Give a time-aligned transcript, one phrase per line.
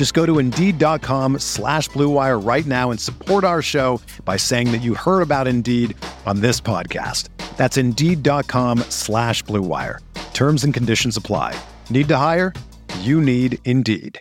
[0.00, 4.78] Just go to Indeed.com slash BlueWire right now and support our show by saying that
[4.78, 7.28] you heard about Indeed on this podcast.
[7.58, 9.98] That's Indeed.com slash BlueWire.
[10.32, 11.54] Terms and conditions apply.
[11.90, 12.54] Need to hire?
[13.00, 14.18] You need Indeed.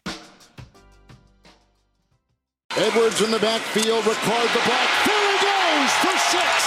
[2.71, 4.89] Edwards in the backfield, Ricard the block.
[5.05, 6.58] There he goes for six.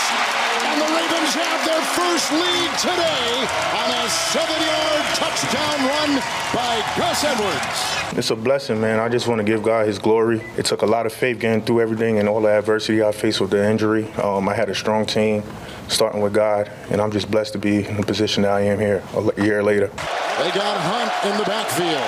[0.72, 3.44] And the Ravens have their first lead today
[3.76, 6.16] on a seven-yard touchdown run
[6.54, 8.16] by Gus Edwards.
[8.16, 8.98] It's a blessing, man.
[8.98, 10.40] I just want to give God His glory.
[10.56, 13.42] It took a lot of faith getting through everything and all the adversity I faced
[13.42, 14.10] with the injury.
[14.12, 15.42] Um, I had a strong team,
[15.88, 18.78] starting with God, and I'm just blessed to be in the position that I am
[18.78, 19.88] here a year later.
[19.88, 22.00] They got Hunt in the backfield.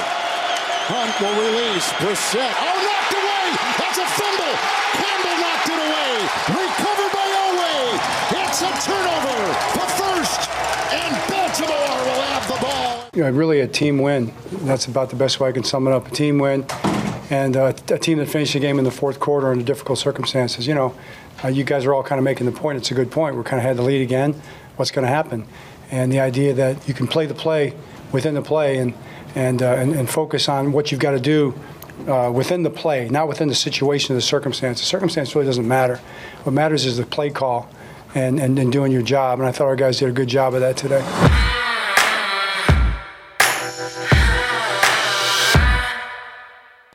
[0.89, 1.89] Hunt will release.
[2.01, 2.55] Brissett.
[2.65, 3.47] Oh, knocked away.
[3.77, 4.57] That's a fumble.
[4.97, 5.95] Campbell knocked it away.
[6.49, 6.94] Elway.
[8.55, 9.49] It's a turnover.
[9.75, 10.49] The first.
[10.93, 13.11] And Baltimore will have the ball.
[13.13, 14.33] You know, really a team win.
[14.63, 16.07] That's about the best way I can sum it up.
[16.07, 16.65] A team win.
[17.31, 20.69] And uh, a team that finished the game in the fourth quarter under difficult circumstances.
[20.69, 20.95] You know,
[21.43, 22.79] uh, you guys are all kind of making the point.
[22.79, 23.35] It's a good point.
[23.35, 24.41] We're kind of had the lead again.
[24.77, 25.49] What's going to happen?
[25.91, 27.75] And the idea that you can play the play
[28.13, 28.95] within the play and
[29.35, 31.59] and, uh, and, and, focus on what you've got to do
[32.07, 34.79] uh, within the play, not within the situation, or the circumstance.
[34.79, 35.97] The circumstance really doesn't matter.
[36.45, 37.69] What matters is the play call
[38.15, 39.41] and, and, and doing your job.
[39.41, 41.03] And I thought our guys did a good job of that today.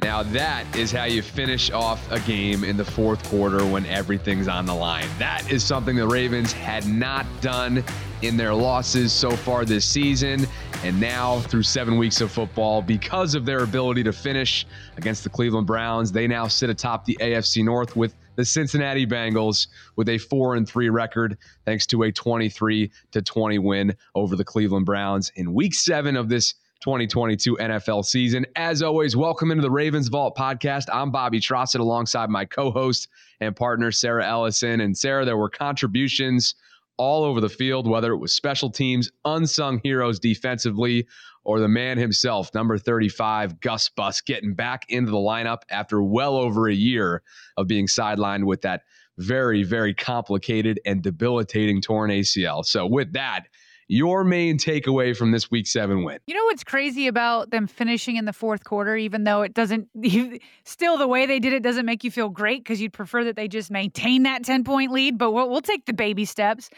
[0.01, 4.47] Now, that is how you finish off a game in the fourth quarter when everything's
[4.47, 5.07] on the line.
[5.17, 7.83] That is something the Ravens had not done
[8.21, 10.45] in their losses so far this season.
[10.83, 14.65] And now, through seven weeks of football, because of their ability to finish
[14.97, 19.67] against the Cleveland Browns, they now sit atop the AFC North with the Cincinnati Bengals
[19.97, 24.45] with a 4 and 3 record thanks to a 23 to 20 win over the
[24.45, 28.45] Cleveland Browns in week 7 of this 2022 NFL season.
[28.55, 30.85] As always, welcome into the Ravens Vault podcast.
[30.93, 33.09] I'm Bobby Trossett alongside my co-host
[33.41, 34.79] and partner Sarah Ellison.
[34.79, 36.55] And Sarah, there were contributions
[36.95, 41.05] all over the field, whether it was special teams, unsung heroes defensively,
[41.43, 46.35] or the man himself, number 35, Gus Bus, getting back into the lineup after well
[46.35, 47.21] over a year
[47.57, 48.81] of being sidelined with that
[49.17, 52.65] very, very complicated and debilitating torn ACL.
[52.65, 53.47] So, with that,
[53.91, 56.19] your main takeaway from this week seven win?
[56.27, 59.89] You know what's crazy about them finishing in the fourth quarter, even though it doesn't,
[60.63, 63.35] still the way they did it doesn't make you feel great because you'd prefer that
[63.35, 66.69] they just maintain that 10 point lead, but we'll, we'll take the baby steps.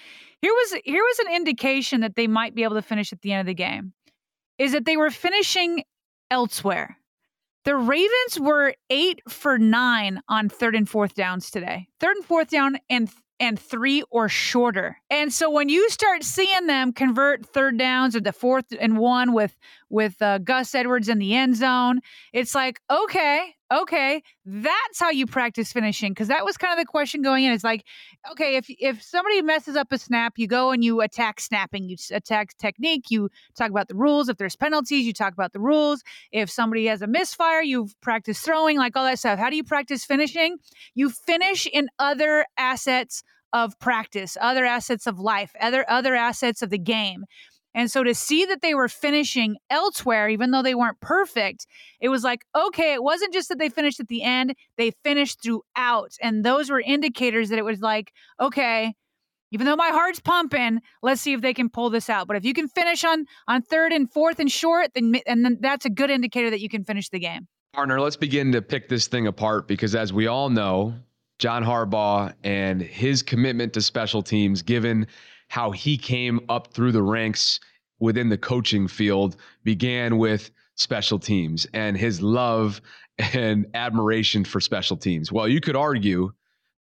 [0.42, 3.34] Here was, here was an indication that they might be able to finish at the
[3.34, 3.92] end of the game
[4.62, 5.84] is that they were finishing
[6.30, 6.96] elsewhere.
[7.66, 11.88] The Ravens were eight for nine on third and fourth downs today.
[12.00, 14.98] Third and fourth down and and three or shorter.
[15.10, 19.34] And so when you start seeing them convert third downs or the fourth and one
[19.34, 19.58] with
[19.92, 22.00] with uh, Gus Edwards in the end zone,
[22.34, 26.12] it's like okay, okay, that's how you practice finishing.
[26.12, 27.52] Because that was kind of the question going in.
[27.52, 27.86] It's like,
[28.32, 31.98] okay, if if somebody messes up a snap, you go and you attack snapping, you
[32.12, 34.30] attack technique, you talk about the rules.
[34.30, 36.04] If there's penalties, you talk about the rules.
[36.32, 39.40] If somebody has a misfire, you practice throwing, like all that stuff.
[39.40, 40.58] How do you practice finishing?
[40.96, 43.24] You finish in other assets
[43.54, 47.26] of practice, other assets of life, other other assets of the game.
[47.74, 51.68] And so to see that they were finishing elsewhere, even though they weren't perfect,
[52.00, 55.42] it was like, okay, it wasn't just that they finished at the end, they finished
[55.42, 56.12] throughout.
[56.22, 58.94] And those were indicators that it was like, okay,
[59.52, 62.28] even though my heart's pumping, let's see if they can pull this out.
[62.28, 65.58] But if you can finish on on third and fourth and short, then and then
[65.62, 67.48] that's a good indicator that you can finish the game.
[67.74, 70.94] Partner, let's begin to pick this thing apart because as we all know,
[71.40, 75.08] John Harbaugh and his commitment to special teams, given
[75.52, 77.60] how he came up through the ranks
[78.00, 82.80] within the coaching field began with special teams and his love
[83.34, 85.30] and admiration for special teams.
[85.30, 86.32] Well, you could argue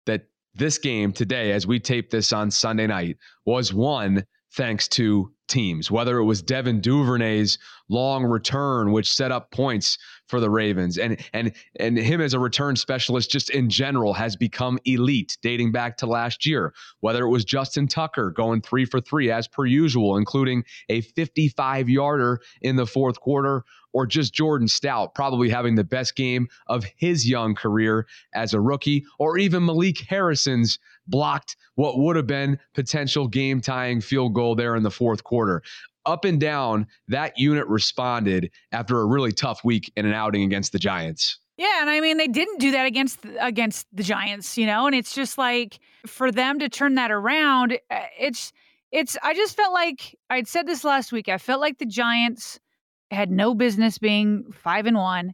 [0.05, 4.23] that this game today, as we tape this on Sunday night, was won
[4.53, 7.57] thanks to teams, whether it was Devin Duvernay's
[7.89, 9.97] long return, which set up points
[10.31, 14.35] for the Ravens, and and and him as a return specialist just in general has
[14.35, 16.73] become elite dating back to last year.
[17.01, 21.89] Whether it was Justin Tucker going three for three as per usual, including a 55
[21.89, 23.63] yarder in the fourth quarter,
[23.93, 28.61] or just Jordan Stout probably having the best game of his young career as a
[28.61, 34.55] rookie, or even Malik Harrison's blocked what would have been potential game tying field goal
[34.55, 35.61] there in the fourth quarter
[36.05, 40.71] up and down, that unit responded after a really tough week in an outing against
[40.71, 41.39] the Giants.
[41.57, 44.95] Yeah, and I mean they didn't do that against against the Giants, you know, and
[44.95, 48.51] it's just like for them to turn that around, uh, it's
[48.91, 51.29] it's I just felt like I'd said this last week.
[51.29, 52.59] I felt like the Giants
[53.11, 55.33] had no business being 5 and 1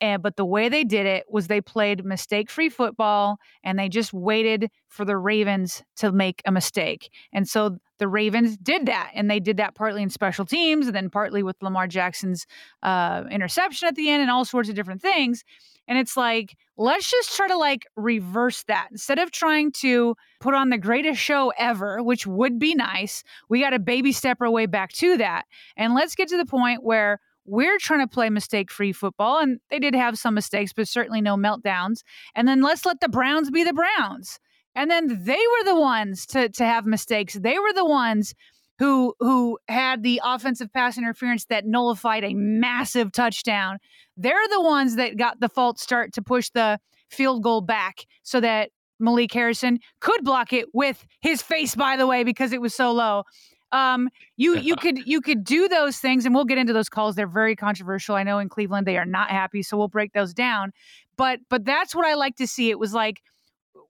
[0.00, 4.12] and but the way they did it was they played mistake-free football and they just
[4.12, 7.10] waited for the Ravens to make a mistake.
[7.32, 10.96] And so the Ravens did that, and they did that partly in special teams, and
[10.96, 12.46] then partly with Lamar Jackson's
[12.82, 15.44] uh, interception at the end, and all sorts of different things.
[15.88, 18.88] And it's like, let's just try to like reverse that.
[18.90, 23.60] Instead of trying to put on the greatest show ever, which would be nice, we
[23.60, 25.46] got to baby step our way back to that.
[25.76, 29.38] And let's get to the point where we're trying to play mistake free football.
[29.38, 32.02] And they did have some mistakes, but certainly no meltdowns.
[32.34, 34.38] And then let's let the Browns be the Browns.
[34.78, 37.34] And then they were the ones to, to have mistakes.
[37.34, 38.32] They were the ones
[38.78, 43.78] who who had the offensive pass interference that nullified a massive touchdown.
[44.16, 46.78] They're the ones that got the false start to push the
[47.10, 48.70] field goal back so that
[49.00, 52.92] Malik Harrison could block it with his face, by the way, because it was so
[52.92, 53.24] low.
[53.72, 57.16] Um, you you could you could do those things, and we'll get into those calls.
[57.16, 58.14] They're very controversial.
[58.14, 60.72] I know in Cleveland they are not happy, so we'll break those down.
[61.16, 62.70] But but that's what I like to see.
[62.70, 63.22] It was like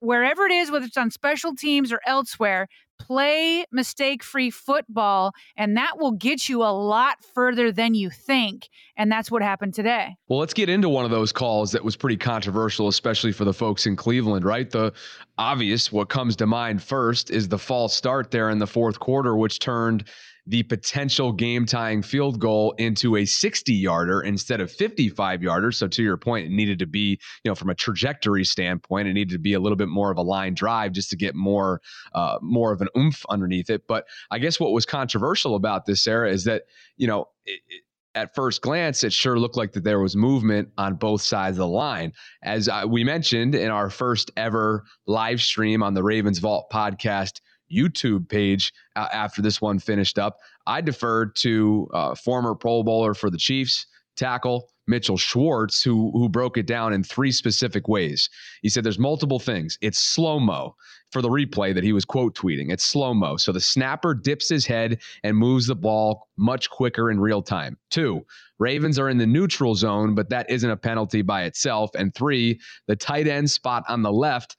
[0.00, 2.68] wherever it is, whether it's on special teams or elsewhere,
[2.98, 8.68] play mistake free football, and that will get you a lot further than you think.
[8.96, 10.16] And that's what happened today.
[10.28, 13.54] Well, let's get into one of those calls that was pretty controversial, especially for the
[13.54, 14.68] folks in Cleveland, right?
[14.68, 14.92] The
[15.38, 19.36] obvious, what comes to mind first is the false start there in the fourth quarter,
[19.36, 20.04] which turned
[20.48, 25.70] the potential game tying field goal into a 60 yarder instead of 55 yarder.
[25.70, 29.12] So to your point, it needed to be, you know, from a trajectory standpoint, it
[29.12, 31.82] needed to be a little bit more of a line drive just to get more,
[32.14, 33.82] uh, more of an oomph underneath it.
[33.86, 36.62] But I guess what was controversial about this era is that,
[36.96, 37.82] you know, it, it,
[38.14, 41.60] at first glance, it sure looked like that there was movement on both sides of
[41.60, 42.12] the line.
[42.42, 47.40] As uh, we mentioned in our first ever live stream on the Ravens Vault podcast
[47.72, 50.38] YouTube page uh, after this one finished up.
[50.66, 53.86] I deferred to uh, former Pro Bowler for the Chiefs,
[54.16, 58.28] tackle Mitchell Schwartz, who who broke it down in three specific ways.
[58.62, 59.78] He said there's multiple things.
[59.80, 60.74] It's slow mo
[61.12, 62.72] for the replay that he was quote tweeting.
[62.72, 67.10] It's slow mo, so the snapper dips his head and moves the ball much quicker
[67.10, 67.76] in real time.
[67.90, 68.24] Two,
[68.58, 71.90] Ravens are in the neutral zone, but that isn't a penalty by itself.
[71.94, 74.56] And three, the tight end spot on the left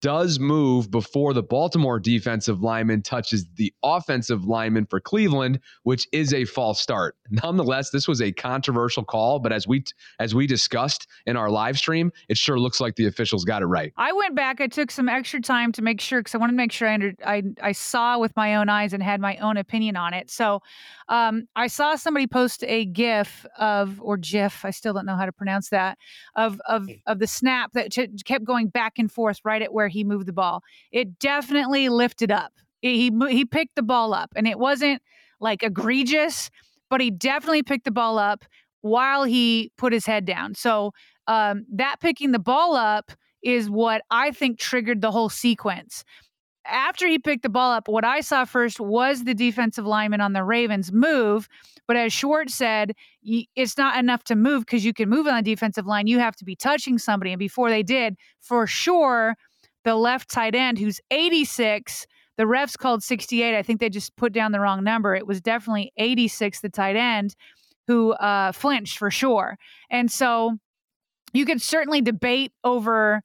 [0.00, 6.32] does move before the Baltimore defensive lineman touches the offensive lineman for Cleveland, which is
[6.32, 7.16] a false start.
[7.30, 9.84] Nonetheless, this was a controversial call, but as we
[10.20, 13.66] as we discussed in our live stream, it sure looks like the officials got it
[13.66, 13.92] right.
[13.96, 14.60] I went back.
[14.60, 16.94] I took some extra time to make sure because I wanted to make sure I,
[16.94, 20.30] under, I I saw with my own eyes and had my own opinion on it.
[20.30, 20.62] So
[21.08, 24.64] um, I saw somebody post a GIF of or GIF.
[24.64, 25.98] I still don't know how to pronounce that
[26.36, 29.92] of of of the snap that kept going back and forth right at where where
[29.92, 30.62] he moved the ball.
[30.92, 32.52] It definitely lifted up.
[32.82, 35.02] He he picked the ball up, and it wasn't
[35.40, 36.50] like egregious,
[36.90, 38.44] but he definitely picked the ball up
[38.82, 40.54] while he put his head down.
[40.54, 40.92] So
[41.26, 43.10] um, that picking the ball up
[43.42, 46.04] is what I think triggered the whole sequence.
[46.66, 50.34] After he picked the ball up, what I saw first was the defensive lineman on
[50.34, 51.48] the Ravens move.
[51.86, 52.92] But as Schwartz said,
[53.22, 56.06] it's not enough to move because you can move on the defensive line.
[56.06, 57.32] You have to be touching somebody.
[57.32, 59.34] And before they did, for sure,
[59.88, 62.06] the left tight end who's 86.
[62.36, 63.56] The refs called 68.
[63.56, 65.14] I think they just put down the wrong number.
[65.14, 67.34] It was definitely 86, the tight end,
[67.86, 69.56] who uh, flinched for sure.
[69.90, 70.58] And so
[71.32, 73.22] you could certainly debate over,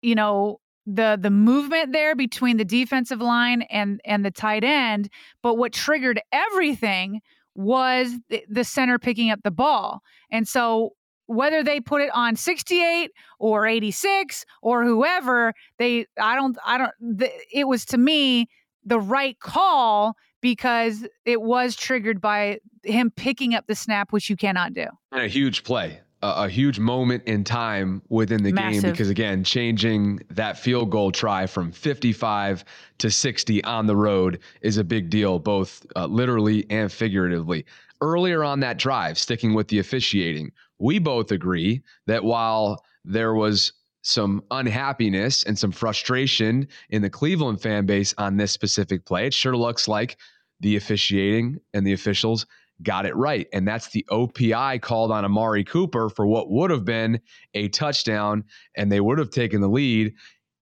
[0.00, 5.08] you know, the the movement there between the defensive line and and the tight end
[5.40, 7.20] but what triggered everything
[7.54, 10.00] was the, the center picking up the ball
[10.32, 10.90] and so
[11.34, 16.92] whether they put it on 68 or 86 or whoever they i don't i don't
[17.00, 18.48] the, it was to me
[18.84, 24.36] the right call because it was triggered by him picking up the snap which you
[24.36, 28.82] cannot do and a huge play a, a huge moment in time within the Massive.
[28.82, 32.64] game because again, changing that field goal try from 55
[32.98, 37.66] to 60 on the road is a big deal, both uh, literally and figuratively.
[38.00, 40.50] Earlier on that drive, sticking with the officiating,
[40.82, 43.72] we both agree that while there was
[44.02, 49.26] some unhappiness and some frustration in the Cleveland fan base on this specific play.
[49.26, 50.18] It sure looks like
[50.58, 52.46] the officiating and the officials
[52.82, 53.46] got it right.
[53.52, 57.20] And that's the OPI called on Amari Cooper for what would have been
[57.54, 58.42] a touchdown,
[58.76, 60.14] and they would have taken the lead.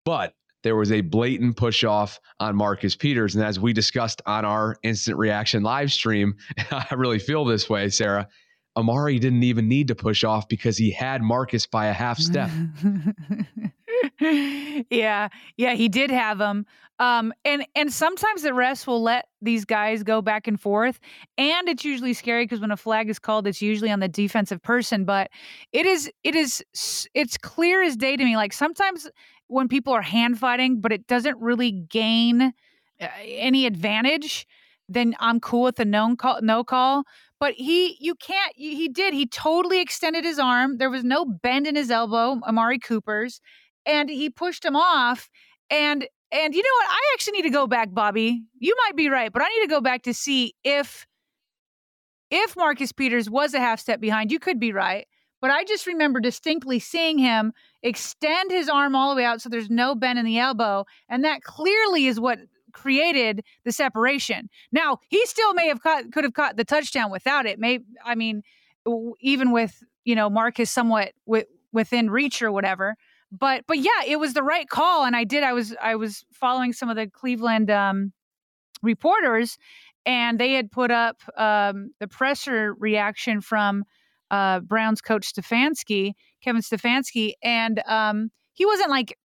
[0.04, 0.34] But
[0.64, 3.36] there was a blatant push off on Marcus Peters.
[3.36, 6.34] And as we discussed on our instant reaction live stream,
[6.72, 8.28] I really feel this way, Sarah.
[8.78, 12.48] Amari didn't even need to push off because he had Marcus by a half step.
[14.20, 16.64] yeah, yeah, he did have him.
[17.00, 21.00] Um, and and sometimes the refs will let these guys go back and forth,
[21.36, 24.62] and it's usually scary because when a flag is called, it's usually on the defensive
[24.62, 25.04] person.
[25.04, 25.30] But
[25.72, 26.64] it is it is
[27.14, 28.36] it's clear as day to me.
[28.36, 29.08] Like sometimes
[29.48, 32.52] when people are hand fighting, but it doesn't really gain
[33.00, 34.46] uh, any advantage,
[34.88, 36.40] then I'm cool with the no call.
[36.42, 37.04] No call.
[37.40, 38.52] But he, you can't.
[38.56, 39.14] He did.
[39.14, 40.78] He totally extended his arm.
[40.78, 42.40] There was no bend in his elbow.
[42.46, 43.40] Amari Cooper's,
[43.86, 45.30] and he pushed him off.
[45.70, 46.90] And and you know what?
[46.90, 48.42] I actually need to go back, Bobby.
[48.58, 51.06] You might be right, but I need to go back to see if
[52.30, 54.30] if Marcus Peters was a half step behind.
[54.32, 55.06] You could be right.
[55.40, 57.52] But I just remember distinctly seeing him
[57.82, 60.84] extend his arm all the way out so there's no bend in the elbow.
[61.08, 62.40] And that clearly is what
[62.78, 64.48] created the separation.
[64.70, 67.58] Now he still may have caught, could have caught the touchdown without it.
[67.58, 68.42] May I mean,
[69.20, 72.96] even with you know Marcus somewhat w- within reach or whatever.
[73.32, 75.42] But but yeah, it was the right call, and I did.
[75.42, 78.12] I was I was following some of the Cleveland um,
[78.82, 79.58] reporters,
[80.06, 83.84] and they had put up um, the presser reaction from
[84.30, 89.18] uh, Browns coach Stefanski, Kevin Stefanski, and um, he wasn't like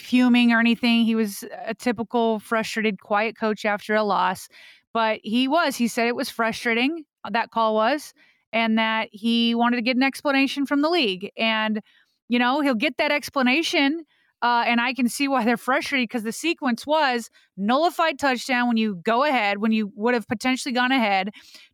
[0.00, 1.04] fuming or anything.
[1.04, 4.48] He was a typical frustrated, quiet coach after a loss.
[4.92, 5.76] But he was.
[5.76, 8.12] He said it was frustrating, uh, that call was,
[8.52, 11.30] and that he wanted to get an explanation from the league.
[11.36, 11.80] And,
[12.28, 14.04] you know, he'll get that explanation.
[14.42, 18.76] Uh, and I can see why they're frustrated because the sequence was nullified touchdown when
[18.76, 21.30] you go ahead, when you would have potentially gone ahead,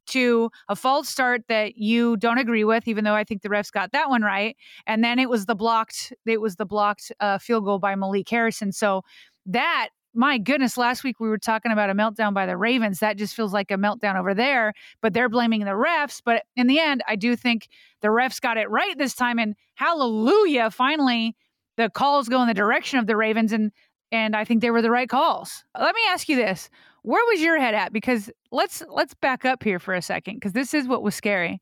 [0.07, 3.73] to a false start that you don't agree with, even though I think the refs
[3.73, 4.57] got that one right.
[4.87, 8.29] And then it was the blocked, it was the blocked uh, field goal by Malik
[8.29, 8.73] Harrison.
[8.73, 9.03] So
[9.47, 13.01] that my goodness, last week we were talking about a meltdown by the Ravens.
[13.01, 16.23] That just feels like a meltdown over there, but they're blaming the refs.
[16.25, 17.69] But in the end, I do think
[18.01, 19.39] the refs got it right this time.
[19.39, 21.37] And hallelujah, finally,
[21.77, 23.53] the calls go in the direction of the Ravens.
[23.53, 23.73] And
[24.13, 25.65] and I think they were the right calls.
[25.79, 26.71] Let me ask you this
[27.03, 27.93] where was your head at?
[27.93, 31.61] Because let's let's back up here for a second because this is what was scary.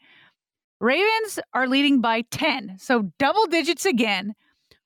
[0.81, 4.35] Ravens are leading by 10, so double digits again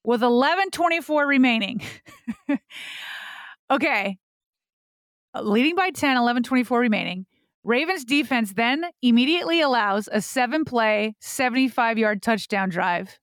[0.05, 1.81] with 11:24 remaining.
[3.71, 4.19] okay.
[5.35, 7.27] Uh, leading by 10, 11:24 remaining.
[7.65, 13.19] Ravens defense then immediately allows a 7-play, 75-yard touchdown drive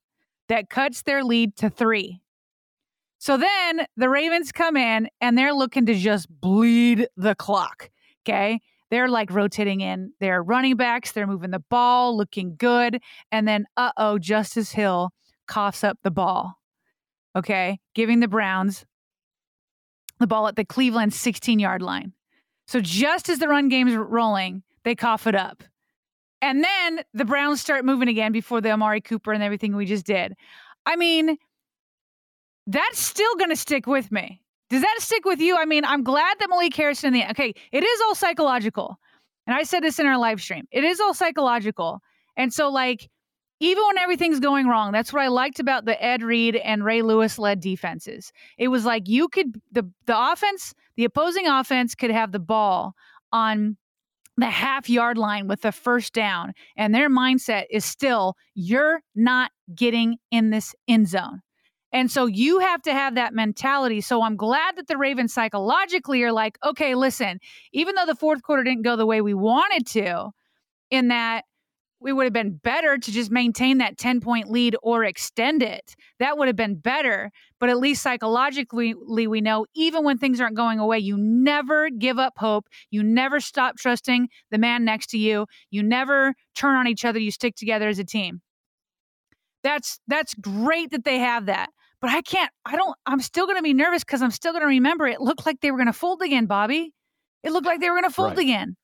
[0.49, 2.21] that cuts their lead to 3.
[3.17, 7.89] So then the Ravens come in and they're looking to just bleed the clock.
[8.23, 8.61] Okay.
[8.91, 11.11] They're like rotating in their running backs.
[11.11, 13.01] They're moving the ball, looking good.
[13.31, 15.11] And then, uh oh, Justice Hill
[15.47, 16.59] coughs up the ball.
[17.35, 17.79] Okay.
[17.93, 18.85] Giving the Browns
[20.19, 22.13] the ball at the Cleveland 16 yard line.
[22.67, 25.63] So just as the run game's rolling, they cough it up.
[26.45, 30.05] And then the Browns start moving again before the Amari Cooper and everything we just
[30.05, 30.35] did.
[30.85, 31.37] I mean,
[32.67, 34.43] that's still going to stick with me.
[34.69, 35.57] Does that stick with you?
[35.57, 38.99] I mean, I'm glad that Malik Harrison, in the okay, it is all psychological.
[39.47, 40.67] And I said this in our live stream.
[40.69, 41.99] It is all psychological.
[42.37, 43.09] And so, like,
[43.59, 47.01] even when everything's going wrong, that's what I liked about the Ed Reed and Ray
[47.01, 48.31] Lewis led defenses.
[48.59, 52.93] It was like you could the the offense, the opposing offense could have the ball
[53.31, 53.77] on
[54.37, 59.51] the half yard line with the first down, and their mindset is still you're not
[59.73, 61.41] getting in this end zone.
[61.93, 64.01] And so you have to have that mentality.
[64.01, 67.39] So I'm glad that the Ravens psychologically are like, okay, listen,
[67.71, 70.31] even though the fourth quarter didn't go the way we wanted to,
[70.91, 71.45] in that
[72.05, 75.95] we would have been better to just maintain that 10 point lead or extend it.
[76.19, 77.31] That would have been better.
[77.59, 82.19] But at least psychologically, we know even when things aren't going away, you never give
[82.19, 82.67] up hope.
[82.91, 85.47] You never stop trusting the man next to you.
[85.71, 87.17] You never turn on each other.
[87.17, 88.41] You stick together as a team.
[89.63, 91.71] That's that's great that they have that
[92.01, 94.61] but I can't, I don't, I'm still going to be nervous because I'm still going
[94.61, 96.93] to remember it looked like they were going to fold again, Bobby.
[97.41, 98.39] It looked like they were going to fold right.
[98.39, 98.75] again.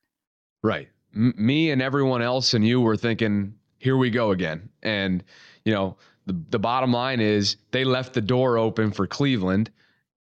[0.64, 0.88] Right.
[1.16, 4.70] M- me and everyone else and you were thinking here we go again.
[4.84, 5.24] And,
[5.66, 9.72] you know, the, the bottom line is they left the door open for Cleveland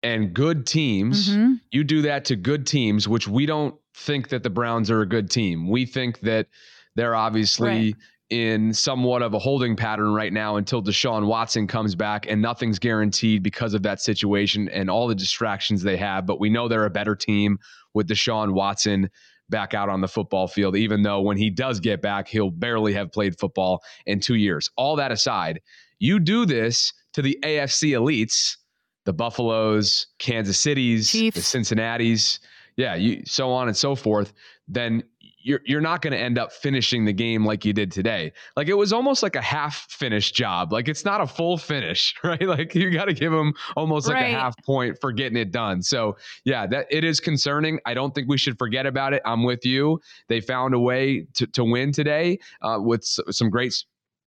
[0.03, 1.29] and good teams.
[1.29, 1.53] Mm-hmm.
[1.69, 5.05] You do that to good teams, which we don't think that the Browns are a
[5.05, 5.69] good team.
[5.69, 6.48] We think that
[6.95, 7.95] they're obviously right.
[8.31, 12.79] in somewhat of a holding pattern right now until Deshaun Watson comes back, and nothing's
[12.79, 16.25] guaranteed because of that situation and all the distractions they have.
[16.25, 17.60] But we know they're a better team
[17.93, 19.10] with Deshaun Watson
[19.51, 22.93] back out on the football field, even though when he does get back, he'll barely
[22.93, 24.72] have played football in two years.
[24.77, 25.62] All that aside,
[26.00, 28.58] you do this to the AFC elites,
[29.05, 31.36] the Buffaloes, Kansas Cities, Chiefs.
[31.36, 32.39] the Cincinnati's,
[32.77, 34.34] yeah, you, so on and so forth,
[34.67, 35.03] then
[35.43, 38.31] you're you're not going to end up finishing the game like you did today.
[38.55, 40.71] Like it was almost like a half finished job.
[40.71, 42.41] Like it's not a full finish, right?
[42.41, 45.81] Like you got to give them almost like a half point for getting it done.
[45.81, 47.79] So yeah, that it is concerning.
[47.86, 49.21] I don't think we should forget about it.
[49.25, 50.00] I'm with you.
[50.27, 53.74] They found a way to to win today uh, with some great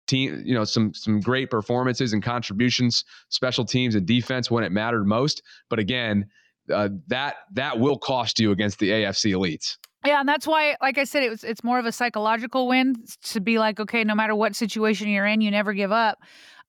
[0.06, 4.72] team, you know, some some great performances and contributions, special teams and defense when it
[4.72, 5.42] mattered most.
[5.68, 6.26] But again,
[6.72, 9.76] uh, that that will cost you against the AFC elites.
[10.04, 12.96] Yeah, and that's why, like I said, it was it's more of a psychological win
[13.24, 16.18] to be like, okay, no matter what situation you're in, you never give up.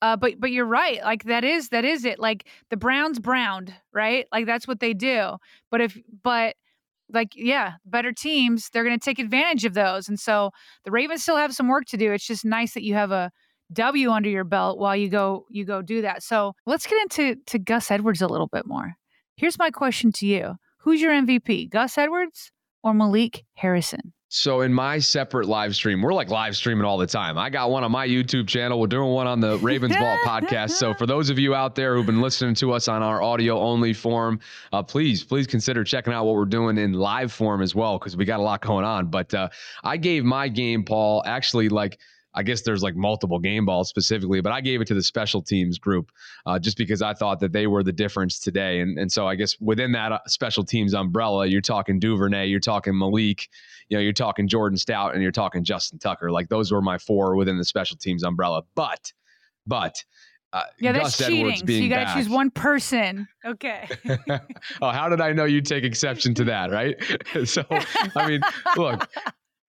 [0.01, 2.19] Uh, but but you're right, like that is that is it.
[2.19, 4.27] Like the Browns browned, right?
[4.31, 5.37] Like that's what they do.
[5.71, 6.55] But if but
[7.11, 10.09] like yeah, better teams, they're going to take advantage of those.
[10.09, 10.51] And so
[10.83, 12.11] the Ravens still have some work to do.
[12.11, 13.31] It's just nice that you have a
[13.71, 16.21] W under your belt while you go you go do that.
[16.21, 18.93] So let's get into to Gus Edwards a little bit more.
[19.37, 22.51] Here's my question to you: Who's your MVP, Gus Edwards
[22.83, 24.13] or Malik Harrison?
[24.35, 27.37] So in my separate live stream, we're like live streaming all the time.
[27.37, 28.79] I got one on my YouTube channel.
[28.79, 30.71] We're doing one on the Ravens Vault podcast.
[30.71, 33.59] So for those of you out there who've been listening to us on our audio
[33.59, 34.39] only form,
[34.71, 38.17] uh, please, please consider checking out what we're doing in live form as well because
[38.17, 39.05] we got a lot going on.
[39.05, 39.49] But uh,
[39.83, 41.99] I gave my game ball, actually like
[42.35, 45.41] I guess there's like multiple game balls specifically, but I gave it to the special
[45.41, 46.11] teams group
[46.45, 48.79] uh, just because I thought that they were the difference today.
[48.79, 52.59] And, and so I guess within that uh, special teams umbrella, you're talking Duvernay, you're
[52.59, 53.47] talking Malik,
[53.89, 56.31] you know, you're talking Jordan Stout, and you're talking Justin Tucker.
[56.31, 58.63] Like those were my four within the special teams umbrella.
[58.75, 59.13] But,
[59.67, 60.03] but,
[60.53, 61.55] uh, yeah, that's Gus cheating.
[61.57, 63.27] so you got to choose one person.
[63.43, 63.89] Okay.
[64.81, 66.69] oh, how did I know you take exception to that?
[66.71, 66.95] Right.
[67.47, 67.65] so,
[68.15, 68.41] I mean,
[68.77, 69.09] look,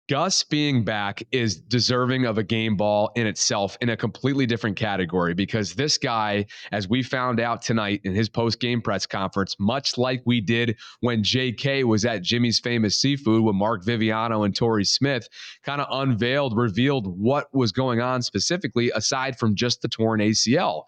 [0.06, 4.76] Gus being back is deserving of a game ball in itself in a completely different
[4.76, 9.56] category because this guy, as we found out tonight in his post game press conference,
[9.58, 14.54] much like we did when JK was at Jimmy's Famous Seafood with Mark Viviano and
[14.54, 15.26] Torrey Smith,
[15.62, 20.82] kind of unveiled, revealed what was going on specifically aside from just the torn ACL.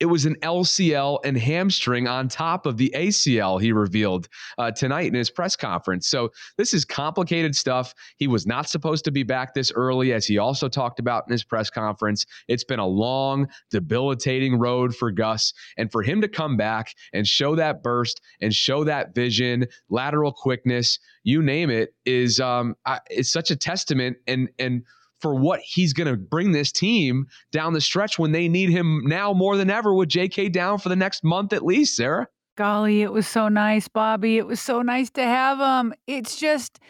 [0.00, 5.06] It was an LCL and hamstring on top of the ACL, he revealed uh, tonight
[5.06, 6.08] in his press conference.
[6.08, 7.94] So this is complicated stuff.
[8.16, 11.32] He was not supposed to be back this early, as he also talked about in
[11.32, 12.24] his press conference.
[12.46, 15.52] It's been a long, debilitating road for Gus.
[15.76, 20.32] And for him to come back and show that burst and show that vision, lateral
[20.32, 22.76] quickness, you name it, is um,
[23.10, 24.16] it's such a testament.
[24.26, 24.84] And and
[25.20, 29.02] for what he's going to bring this team down the stretch when they need him
[29.04, 32.28] now more than ever with JK down for the next month at least, Sarah.
[32.56, 34.36] Golly, it was so nice, Bobby.
[34.36, 35.94] It was so nice to have him.
[36.06, 36.80] It's just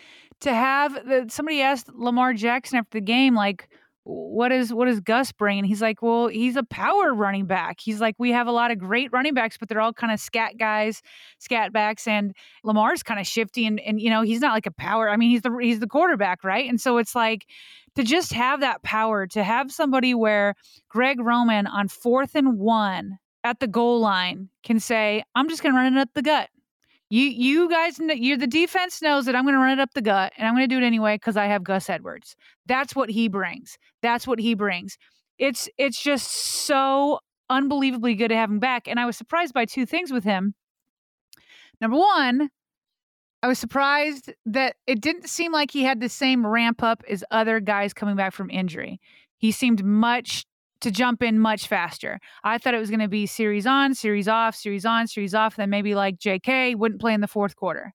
[0.41, 3.69] to have somebody asked Lamar Jackson after the game, like,
[4.09, 5.59] what is what is Gus bring?
[5.59, 7.79] And he's like, well, he's a power running back.
[7.79, 10.19] He's like, we have a lot of great running backs, but they're all kind of
[10.19, 11.03] scat guys,
[11.39, 14.71] scat backs, and Lamar's kind of shifty, and and you know he's not like a
[14.71, 15.11] power.
[15.11, 16.67] I mean, he's the he's the quarterback, right?
[16.67, 17.47] And so it's like
[17.97, 20.55] to just have that power, to have somebody where
[20.89, 25.75] Greg Roman on fourth and one at the goal line can say, I'm just going
[25.75, 26.49] to run it up the gut.
[27.11, 30.03] You you guys, you're the defense knows that I'm going to run it up the
[30.03, 32.37] gut, and I'm going to do it anyway because I have Gus Edwards.
[32.67, 33.79] That's what he brings.
[34.03, 34.99] That's what he brings.
[35.39, 39.65] It's it's just so unbelievably good to have him back, and I was surprised by
[39.65, 40.55] two things with him.
[41.81, 42.51] Number one,
[43.43, 47.25] I was surprised that it didn't seem like he had the same ramp up as
[47.31, 49.01] other guys coming back from injury.
[49.39, 50.45] He seemed much
[50.81, 52.19] to jump in much faster.
[52.45, 55.57] I thought it was going to be series on, series off, series on, series off,
[55.57, 57.93] then maybe like JK wouldn't play in the fourth quarter.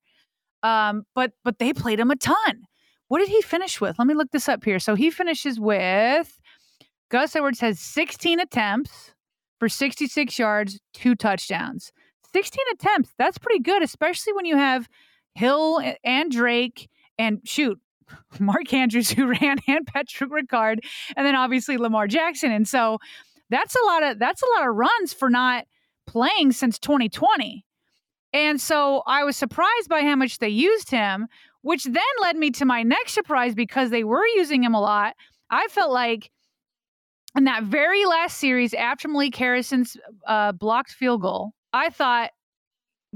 [0.62, 2.62] Um, but but they played him a ton.
[3.08, 3.98] What did he finish with?
[3.98, 4.78] Let me look this up here.
[4.78, 6.40] So he finishes with
[7.10, 9.12] Gus Edwards has 16 attempts
[9.58, 11.92] for 66 yards, two touchdowns.
[12.32, 13.10] 16 attempts.
[13.18, 14.88] That's pretty good, especially when you have
[15.34, 17.78] Hill and Drake and shoot,
[18.38, 20.78] Mark Andrews who ran and Patrick Ricard,
[21.16, 22.52] and then obviously Lamar Jackson.
[22.52, 22.98] And so
[23.50, 25.64] that's a lot of that's a lot of runs for not
[26.06, 27.64] playing since 2020.
[28.32, 31.28] And so I was surprised by how much they used him,
[31.62, 35.14] which then led me to my next surprise because they were using him a lot.
[35.50, 36.30] I felt like
[37.36, 42.30] in that very last series after Malik Harrison's uh, blocked field goal, I thought,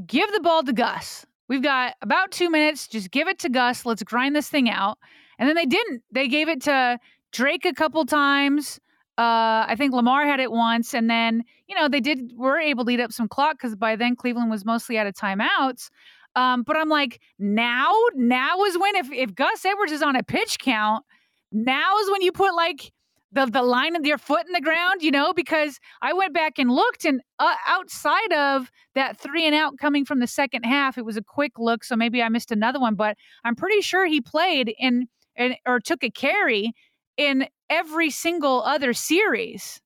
[0.07, 1.27] give the ball to Gus.
[1.49, 2.89] We've got about two minutes.
[2.89, 3.87] Just give it to Gus.
[3.87, 4.99] Let's grind this thing out.
[5.39, 6.03] And then they didn't.
[6.13, 6.99] They gave it to
[7.33, 8.79] Drake a couple times.
[9.17, 12.85] Uh, I think Lamar had it once, and then you know they did were able
[12.85, 15.91] to eat up some clock because by then Cleveland was mostly out of timeouts.
[16.37, 20.23] Um, but I'm like, now, now is when if if Gus Edwards is on a
[20.23, 21.05] pitch count,
[21.51, 22.93] now is when you put like
[23.33, 26.59] the the line of your foot in the ground, you know, because I went back
[26.59, 30.97] and looked, and uh, outside of that three and out coming from the second half,
[30.97, 34.07] it was a quick look, so maybe I missed another one, but I'm pretty sure
[34.07, 36.73] he played in, in or took a carry
[37.17, 39.81] in every single other series,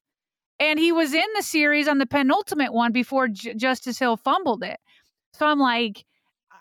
[0.60, 4.62] and he was in the series on the penultimate one before J- Justice Hill fumbled
[4.62, 4.78] it.
[5.34, 6.04] So I'm like,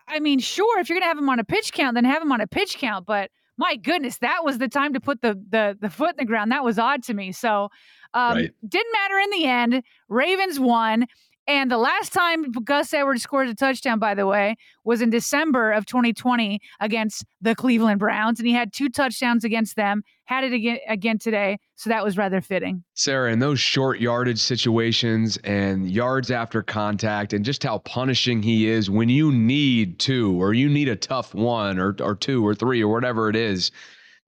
[0.07, 2.31] I mean, sure, if you're gonna have him on a pitch count, then have him
[2.31, 3.29] on a pitch count, but
[3.61, 6.51] my goodness, that was the time to put the the the foot in the ground.
[6.51, 7.31] That was odd to me.
[7.31, 7.69] So
[8.15, 8.51] um, right.
[8.67, 9.83] didn't matter in the end.
[10.09, 11.05] Ravens won.
[11.47, 15.71] And the last time Gus Edwards scored a touchdown, by the way, was in December
[15.71, 18.39] of 2020 against the Cleveland Browns.
[18.39, 21.57] And he had two touchdowns against them, had it again, again today.
[21.75, 22.83] So that was rather fitting.
[22.93, 28.67] Sarah, in those short yardage situations and yards after contact, and just how punishing he
[28.67, 32.53] is when you need two or you need a tough one or, or two or
[32.53, 33.71] three or whatever it is,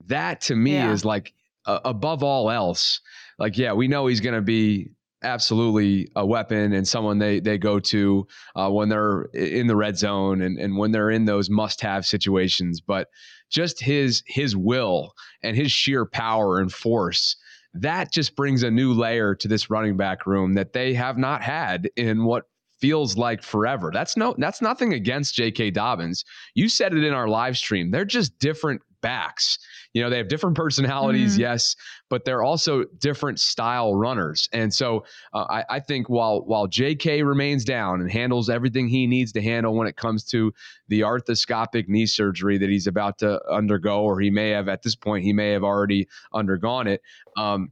[0.08, 0.92] that to me yeah.
[0.92, 1.34] is like
[1.68, 3.00] uh, above all else.
[3.38, 4.92] Like, yeah, we know he's going to be
[5.24, 9.98] absolutely a weapon and someone they they go to uh, when they're in the red
[9.98, 12.82] zone and, and when they're in those must have situations.
[12.82, 13.10] But
[13.50, 17.36] just his his will and his sheer power and force
[17.74, 21.42] that just brings a new layer to this running back room that they have not
[21.42, 22.46] had in what
[22.80, 23.92] feels like forever.
[23.94, 25.72] That's no that's nothing against J.K.
[25.72, 26.24] Dobbins.
[26.54, 27.92] You said it in our live stream.
[27.92, 29.58] They're just different backs.
[29.94, 31.42] You know, they have different personalities, mm-hmm.
[31.42, 31.76] yes,
[32.10, 34.50] but they're also different style runners.
[34.52, 37.24] And so uh, I, I, think while while J.K.
[37.24, 40.52] remains down and handles everything he needs to handle when it comes to
[40.88, 44.96] the arthroscopic knee surgery that he's about to undergo, or he may have at this
[44.96, 47.02] point, he may have already undergone it.
[47.38, 47.72] Um,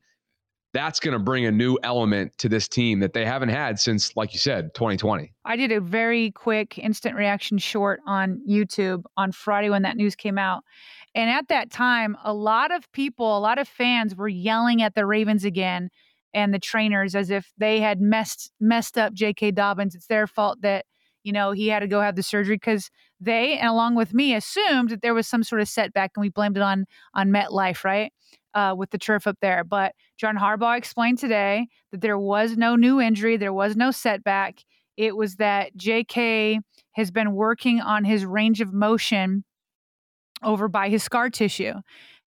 [0.73, 4.15] that's going to bring a new element to this team that they haven't had since,
[4.15, 5.34] like you said, 2020.
[5.43, 10.15] I did a very quick instant reaction short on YouTube on Friday when that news
[10.15, 10.63] came out.
[11.13, 14.95] And at that time, a lot of people, a lot of fans were yelling at
[14.95, 15.89] the Ravens again
[16.34, 19.52] and the trainers as if they had messed messed up J.K.
[19.52, 19.95] Dobbins.
[19.95, 20.86] It's their fault that
[21.24, 24.34] you know he had to go have the surgery because they, and along with me,
[24.34, 27.84] assumed that there was some sort of setback, and we blamed it on on MetLife,
[27.84, 28.12] right?
[28.54, 29.63] uh, with the turf up there.
[29.63, 34.60] But John Harbaugh explained today that there was no new injury, there was no setback.
[34.97, 36.60] It was that JK
[36.93, 39.43] has been working on his range of motion
[40.43, 41.73] over by his scar tissue.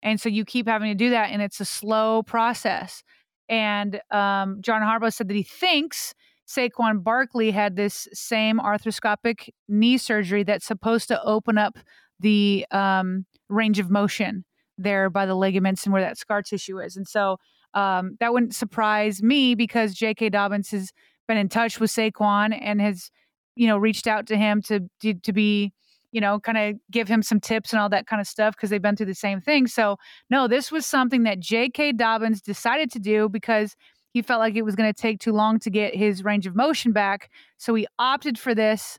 [0.02, 3.02] And so you keep having to do that, and it's a slow process.
[3.48, 6.14] And um, John Harbaugh said that he thinks
[6.46, 11.78] Saquon Barkley had this same arthroscopic knee surgery that's supposed to open up
[12.20, 14.44] the um, range of motion
[14.76, 16.96] there by the ligaments and where that scar tissue is.
[16.96, 17.38] And so
[17.74, 20.30] um, that wouldn't surprise me because J.K.
[20.30, 20.92] Dobbins has
[21.26, 23.10] been in touch with Saquon and has,
[23.56, 25.72] you know, reached out to him to to, to be,
[26.14, 28.70] you know, kind of give him some tips and all that kind of stuff because
[28.70, 29.66] they've been through the same thing.
[29.66, 29.96] So
[30.30, 31.92] no, this was something that J.K.
[31.92, 33.74] Dobbins decided to do because
[34.12, 36.54] he felt like it was going to take too long to get his range of
[36.54, 37.30] motion back.
[37.58, 38.96] So he opted for this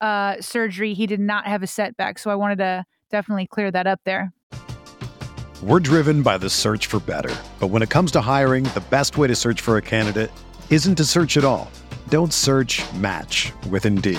[0.00, 0.92] uh, surgery.
[0.92, 2.18] He did not have a setback.
[2.18, 4.32] So I wanted to definitely clear that up there.
[5.62, 7.34] We're driven by the search for better.
[7.60, 10.32] But when it comes to hiring, the best way to search for a candidate
[10.68, 11.70] isn't to search at all.
[12.08, 14.18] Don't search match with Indeed.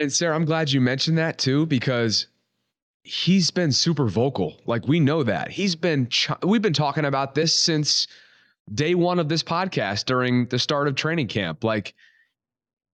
[0.00, 2.26] And Sarah, I'm glad you mentioned that too, because
[3.02, 4.56] he's been super vocal.
[4.64, 5.50] Like we know that.
[5.50, 8.08] He's been, ch- we've been talking about this since
[8.72, 11.62] day one of this podcast during the start of training camp.
[11.62, 11.94] Like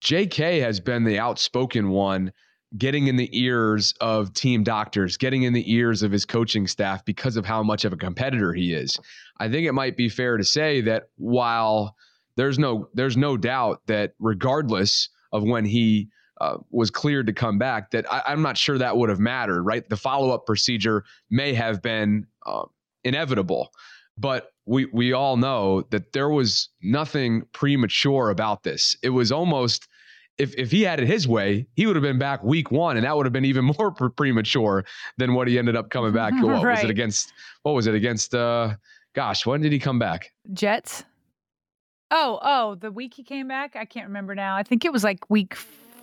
[0.03, 2.33] JK has been the outspoken one
[2.77, 7.05] getting in the ears of team doctors, getting in the ears of his coaching staff
[7.05, 8.99] because of how much of a competitor he is.
[9.39, 11.95] I think it might be fair to say that while
[12.35, 16.09] there's no there's no doubt that regardless of when he
[16.41, 19.63] uh, was cleared to come back, that I, am not sure that would have mattered.
[19.63, 22.65] Right, the follow up procedure may have been uh,
[23.05, 23.71] inevitable,
[24.19, 28.97] but we we all know that there was nothing premature about this.
[29.03, 29.89] It was almost
[30.39, 33.07] if if he had it his way, he would have been back week one, and
[33.07, 34.85] that would have been even more pre- premature
[35.17, 36.33] than what he ended up coming back.
[36.43, 36.77] What right.
[36.77, 37.33] was it against?
[37.63, 38.35] What was it against?
[38.35, 38.75] Uh,
[39.15, 40.33] gosh, when did he come back?
[40.53, 41.05] Jets.
[42.11, 44.55] Oh, oh, the week he came back, I can't remember now.
[44.55, 45.57] I think it was like week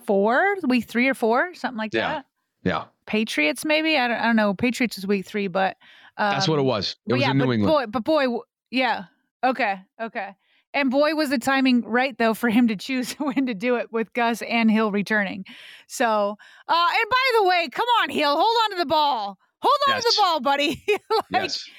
[0.06, 2.14] four, week three or four, something like yeah.
[2.14, 2.26] that.
[2.64, 2.86] Yeah.
[3.06, 3.98] Patriots, maybe.
[3.98, 4.54] I don't, I don't know.
[4.54, 5.78] Patriots is week three, but
[6.18, 6.96] um, that's what it um, was.
[7.08, 7.74] It was yeah, in New but England.
[7.74, 8.40] Boy, but boy,
[8.72, 9.06] yeah.
[9.44, 9.82] Okay.
[10.02, 10.36] Okay.
[10.74, 13.92] And boy, was the timing right though for him to choose when to do it
[13.92, 15.46] with Gus and Hill returning.
[15.88, 16.38] So,
[16.68, 19.38] uh, and by the way, come on, Hill, hold on to the ball.
[19.60, 20.04] Hold on yes.
[20.04, 20.84] to the ball, buddy.
[21.32, 21.70] like, yes.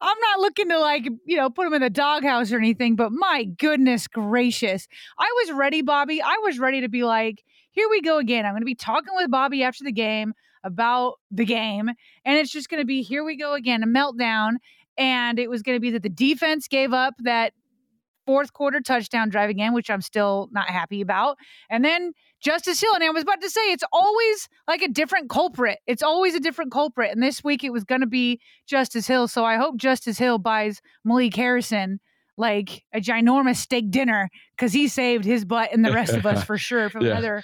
[0.00, 3.10] I'm not looking to like, you know, put him in the doghouse or anything, but
[3.12, 4.86] my goodness gracious.
[5.18, 6.20] I was ready, Bobby.
[6.22, 8.46] I was ready to be like, here we go again.
[8.46, 10.32] I'm going to be talking with Bobby after the game
[10.64, 11.88] about the game.
[12.24, 14.52] And it's just going to be, here we go again, a meltdown.
[14.96, 17.54] And it was going to be that the defense gave up that
[18.26, 21.38] fourth quarter touchdown drive again, which I'm still not happy about.
[21.68, 25.30] And then Justice Hill, and I was about to say it's always like a different
[25.30, 25.78] culprit.
[25.86, 27.12] It's always a different culprit.
[27.12, 29.28] And this week it was going to be Justice Hill.
[29.28, 32.00] So I hope Justice Hill buys Malik Harrison
[32.36, 36.44] like a ginormous steak dinner because he saved his butt and the rest of us
[36.46, 37.12] for sure from yeah.
[37.12, 37.42] another.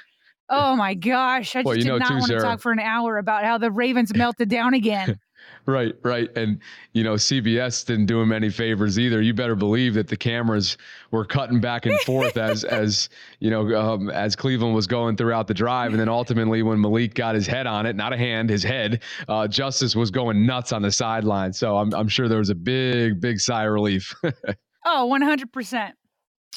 [0.50, 1.54] Oh my gosh.
[1.54, 3.70] I just well, did not too, want to talk for an hour about how the
[3.70, 5.18] Ravens melted down again.
[5.66, 6.34] Right, right.
[6.34, 6.60] And,
[6.94, 9.20] you know, CBS didn't do him any favors either.
[9.20, 10.78] You better believe that the cameras
[11.10, 15.46] were cutting back and forth as, as you know, um, as Cleveland was going throughout
[15.46, 15.90] the drive.
[15.90, 19.02] And then ultimately, when Malik got his head on it, not a hand, his head,
[19.28, 21.52] uh, Justice was going nuts on the sideline.
[21.52, 24.14] So I'm, I'm sure there was a big, big sigh of relief.
[24.86, 25.92] oh, 100%.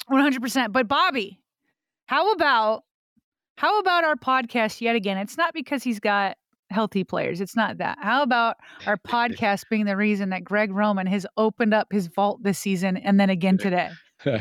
[0.10, 0.72] 100%.
[0.72, 1.42] But Bobby,
[2.06, 2.84] how about
[3.62, 5.20] how about our podcast yet again?
[5.20, 6.36] It's not because he's got
[6.72, 7.42] healthy players.
[7.42, 8.00] It's not that.
[8.02, 12.42] How about our podcast being the reason that Greg Roman has opened up his vault
[12.42, 13.92] this season and then again today?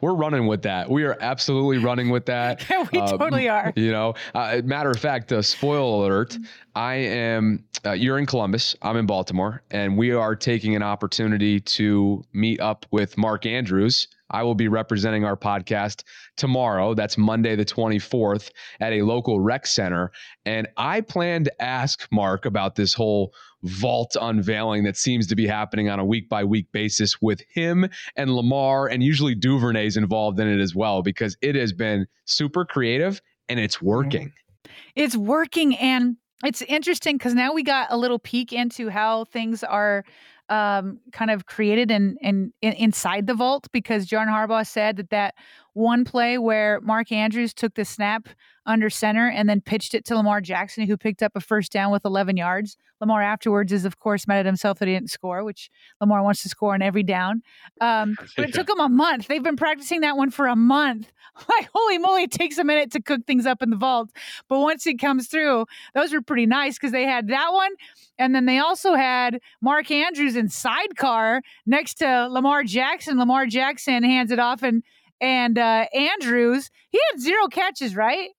[0.00, 0.88] we're running with that.
[0.88, 2.64] We are absolutely running with that.
[2.70, 3.74] yeah, we um, totally are.
[3.76, 6.30] You know, uh, matter of fact, uh, spoil alert.
[6.30, 6.44] Mm-hmm.
[6.74, 7.64] I am.
[7.84, 8.74] Uh, you're in Columbus.
[8.80, 14.08] I'm in Baltimore, and we are taking an opportunity to meet up with Mark Andrews
[14.32, 16.02] I will be representing our podcast
[16.36, 16.94] tomorrow.
[16.94, 20.10] That's Monday, the 24th, at a local rec center.
[20.44, 25.46] And I plan to ask Mark about this whole vault unveiling that seems to be
[25.46, 30.40] happening on a week by week basis with him and Lamar, and usually Duvernay's involved
[30.40, 34.32] in it as well, because it has been super creative and it's working.
[34.96, 35.76] It's working.
[35.76, 40.04] And it's interesting because now we got a little peek into how things are
[40.48, 45.10] um, kind of created and in, in, inside the vault because John Harbaugh said that
[45.10, 45.34] that
[45.74, 48.28] one play where Mark Andrews took the snap
[48.66, 51.90] under center and then pitched it to Lamar Jackson, who picked up a first down
[51.90, 52.76] with 11 yards.
[53.00, 56.42] Lamar afterwards is, of course, mad at himself that he didn't score, which Lamar wants
[56.44, 57.42] to score on every down.
[57.80, 59.26] Um, but it took him a month.
[59.26, 61.10] They've been practicing that one for a month.
[61.48, 64.10] Like, holy moly, it takes a minute to cook things up in the vault.
[64.48, 67.70] But once it comes through, those were pretty nice because they had that one.
[68.18, 73.18] And then they also had Mark Andrews in sidecar next to Lamar Jackson.
[73.18, 74.82] Lamar Jackson hands it off and
[75.22, 78.30] and uh, Andrews, he had zero catches, right?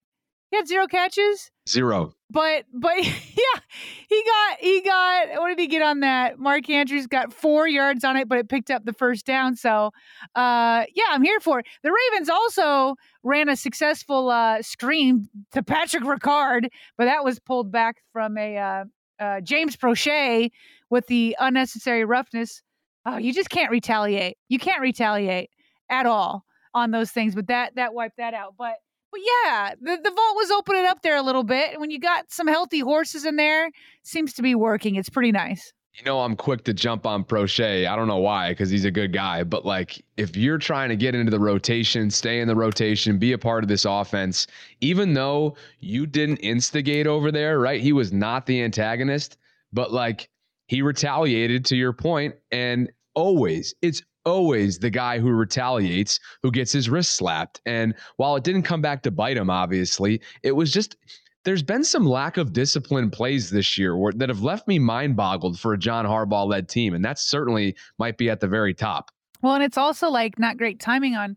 [0.51, 1.49] He had zero catches.
[1.67, 2.13] Zero.
[2.29, 3.59] But but yeah,
[4.07, 6.37] he got he got what did he get on that?
[6.37, 9.55] Mark Andrews got four yards on it, but it picked up the first down.
[9.55, 9.91] So
[10.35, 11.65] uh yeah, I'm here for it.
[11.83, 16.67] The Ravens also ran a successful uh screen to Patrick Ricard,
[16.97, 18.83] but that was pulled back from a uh,
[19.19, 20.51] uh James Proche
[20.89, 22.61] with the unnecessary roughness.
[23.05, 24.37] Oh, you just can't retaliate.
[24.49, 25.49] You can't retaliate
[25.89, 28.55] at all on those things, but that that wiped that out.
[28.57, 28.75] But
[29.11, 31.71] but yeah, the, the vault was opening up there a little bit.
[31.71, 33.69] And when you got some healthy horses in there,
[34.03, 34.95] seems to be working.
[34.95, 35.71] It's pretty nice.
[35.93, 37.87] You know, I'm quick to jump on Proche.
[37.87, 39.43] I don't know why, because he's a good guy.
[39.43, 43.33] But like, if you're trying to get into the rotation, stay in the rotation, be
[43.33, 44.47] a part of this offense,
[44.81, 47.79] even though you didn't instigate over there, right?
[47.79, 49.37] He was not the antagonist,
[49.71, 50.27] but like,
[50.65, 56.71] he retaliated to your point, and always, it's always the guy who retaliates who gets
[56.71, 57.61] his wrist slapped.
[57.65, 60.97] And while it didn't come back to bite him, obviously, it was just
[61.43, 65.15] there's been some lack of discipline plays this year where, that have left me mind
[65.15, 66.93] boggled for a John Harbaugh led team.
[66.93, 69.11] And that certainly might be at the very top.
[69.41, 71.35] Well, and it's also like not great timing on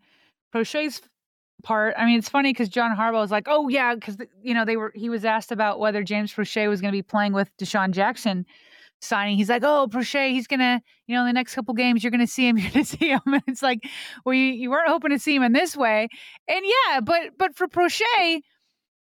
[0.54, 1.00] Proche's
[1.64, 1.94] part.
[1.98, 4.76] I mean, it's funny because John Harbaugh was like, "Oh yeah," because you know they
[4.76, 4.92] were.
[4.94, 8.46] He was asked about whether James Proche was going to be playing with DeSean Jackson
[9.06, 9.36] signing.
[9.36, 12.26] He's like, "Oh, Proche, he's gonna, you know, in the next couple games, you're gonna
[12.26, 12.58] see him.
[12.58, 13.80] You're gonna see him." And it's like,
[14.24, 16.08] well, you, you weren't hoping to see him in this way,
[16.48, 18.40] and yeah, but but for Proche,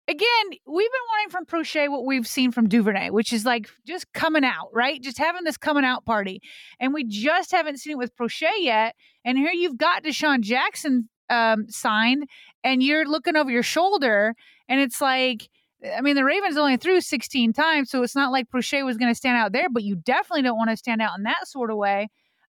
[0.07, 4.11] again, we've been wanting from Proche what we've seen from Duvernay, which is like just
[4.13, 5.01] coming out, right?
[5.01, 6.41] Just having this coming out party.
[6.79, 8.95] And we just haven't seen it with Proche yet.
[9.23, 12.27] And here you've got DeSean Jackson um, signed,
[12.63, 14.35] and you're looking over your shoulder,
[14.69, 15.49] and it's like,
[15.97, 19.11] I mean, the Ravens only threw 16 times, so it's not like Proche was going
[19.11, 21.71] to stand out there, but you definitely don't want to stand out in that sort
[21.71, 22.09] of way.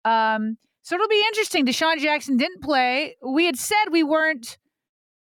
[0.05, 1.65] Um, so it'll be interesting.
[1.65, 3.15] DeSean Jackson didn't play.
[3.25, 4.57] We had said we weren't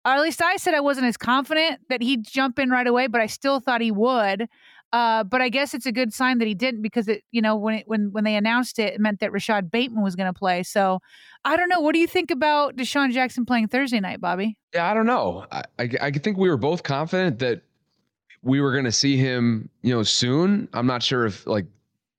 [0.05, 3.07] or at least I said I wasn't as confident that he'd jump in right away,
[3.07, 4.47] but I still thought he would.
[4.91, 7.55] Uh, but I guess it's a good sign that he didn't because it, you know,
[7.55, 10.37] when it, when when they announced it, it meant that Rashod Bateman was going to
[10.37, 10.61] play.
[10.61, 10.99] So
[11.43, 11.79] I don't know.
[11.79, 14.55] What do you think about DeSean Jackson playing Thursday night, Bobby?
[14.71, 15.47] Yeah, I don't know.
[15.51, 17.63] I I, I think we were both confident that
[18.43, 20.67] we were going to see him, you know, soon.
[20.73, 21.65] I'm not sure if like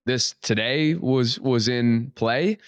[0.07, 2.59] this today was was in play,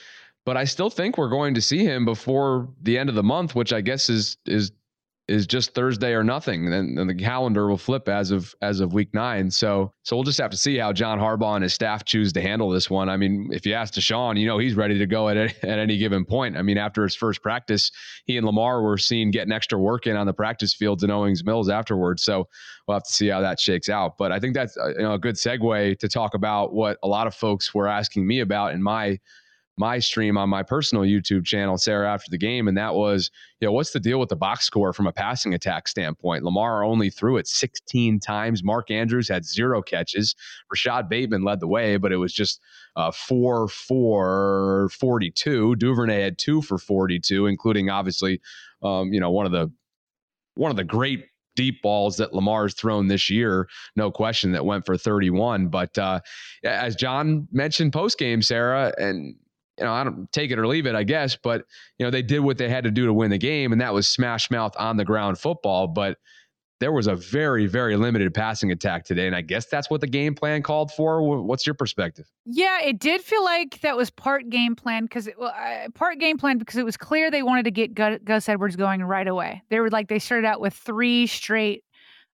[0.45, 3.55] but I still think we're going to see him before the end of the month,
[3.55, 4.73] which I guess is is
[5.29, 6.73] is just Thursday or nothing.
[6.73, 9.51] And then the calendar will flip as of as of week nine.
[9.51, 12.41] So so we'll just have to see how John Harbaugh and his staff choose to
[12.41, 13.09] handle this one.
[13.09, 15.99] I mean, if you ask DeSean, you know he's ready to go at at any
[15.99, 16.57] given point.
[16.57, 17.91] I mean, after his first practice,
[18.25, 21.45] he and Lamar were seen getting extra work in on the practice fields in Owings
[21.45, 22.23] Mills afterwards.
[22.23, 22.49] So
[22.87, 24.17] we'll have to see how that shakes out.
[24.19, 27.09] But I think that's uh, you know, a good segue to talk about what a
[27.09, 29.19] lot of folks were asking me about in my
[29.79, 33.67] my stream on my personal YouTube channel, Sarah, after the game, and that was, you
[33.67, 36.45] know, what's the deal with the box score from a passing attack standpoint?
[36.45, 38.65] Lamar only threw it 16 times.
[38.65, 40.35] Mark Andrews had zero catches.
[40.71, 42.61] Rashod Bateman led the way, but it was just
[42.97, 45.77] uh, four for 42.
[45.77, 48.41] Duvernay had two for 42, including obviously,
[48.83, 49.71] um, you know, one of the
[50.55, 54.87] one of the great deep balls that Lamar's thrown this year, no question, that went
[54.87, 55.69] for 31.
[55.69, 56.21] But uh,
[56.65, 59.35] as John mentioned post game, Sarah, and
[59.79, 61.65] you know, I don't take it or leave it, I guess, but
[61.99, 63.93] you know, they did what they had to do to win the game, and that
[63.93, 65.87] was smash mouth on the ground football.
[65.87, 66.19] But
[66.79, 70.07] there was a very, very limited passing attack today, and I guess that's what the
[70.07, 71.23] game plan called for.
[71.43, 72.27] What's your perspective?
[72.45, 76.37] Yeah, it did feel like that was part game plan because well, uh, part game
[76.37, 79.63] plan because it was clear they wanted to get Gus Edwards going right away.
[79.71, 81.85] They were like they started out with three straight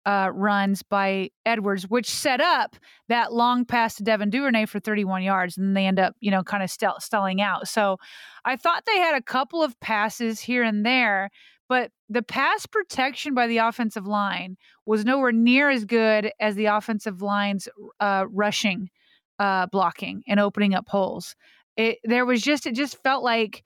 [0.07, 2.77] uh, runs by Edwards, which set up
[3.09, 6.43] that long pass to Devin Duvernay for 31 yards, and they end up, you know,
[6.43, 7.69] kind of st- stalling out.
[7.69, 7.99] So
[8.45, 11.31] I thought they had a couple of passes here and there,
[11.69, 16.67] but the pass protection by the offensive line was nowhere near as good as the
[16.67, 17.69] offensive line's
[18.01, 18.89] uh, rushing,
[19.39, 21.37] uh, blocking, and opening up holes.
[21.77, 23.63] It there was just it just felt like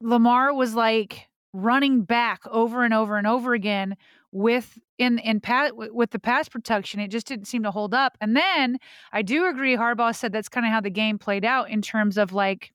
[0.00, 3.96] Lamar was like running back over and over and over again
[4.30, 8.16] with in in pat with the pass protection it just didn't seem to hold up
[8.20, 8.76] and then
[9.12, 12.18] i do agree harbaugh said that's kind of how the game played out in terms
[12.18, 12.72] of like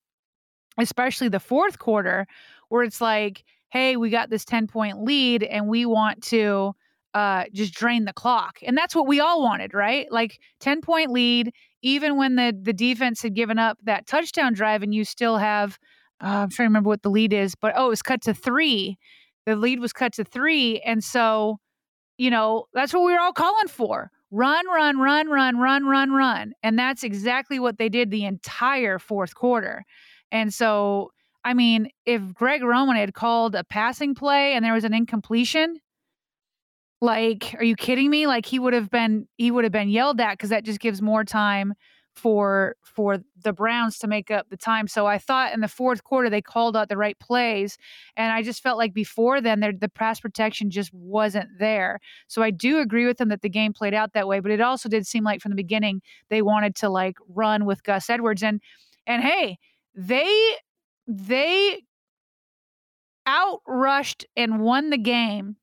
[0.79, 2.25] especially the fourth quarter
[2.69, 6.73] where it's like hey we got this 10 point lead and we want to
[7.13, 10.11] uh, just drain the clock and that's what we all wanted right?
[10.11, 14.81] Like 10 point lead even when the the defense had given up that touchdown drive
[14.81, 15.77] and you still have
[16.23, 18.33] uh, i'm trying to remember what the lead is but oh it was cut to
[18.33, 18.97] three
[19.45, 20.79] the lead was cut to three.
[20.81, 21.57] And so,
[22.17, 26.11] you know, that's what we were all calling for run, run, run, run, run, run,
[26.11, 26.53] run.
[26.63, 29.83] And that's exactly what they did the entire fourth quarter.
[30.31, 31.11] And so,
[31.43, 35.77] I mean, if Greg Roman had called a passing play and there was an incompletion,
[36.99, 38.25] like, are you kidding me?
[38.25, 41.01] Like he would have been he would have been yelled at because that just gives
[41.01, 41.73] more time
[42.15, 44.87] for for the Browns to make up the time.
[44.87, 47.77] So I thought in the fourth quarter they called out the right plays,
[48.15, 51.99] and I just felt like before then the pass protection just wasn't there.
[52.27, 54.61] So I do agree with them that the game played out that way, but it
[54.61, 58.43] also did seem like from the beginning they wanted to like run with Gus Edwards
[58.43, 58.61] and
[59.05, 59.57] and hey,
[59.95, 60.55] they
[61.07, 61.81] they
[63.27, 65.55] outrushed and won the game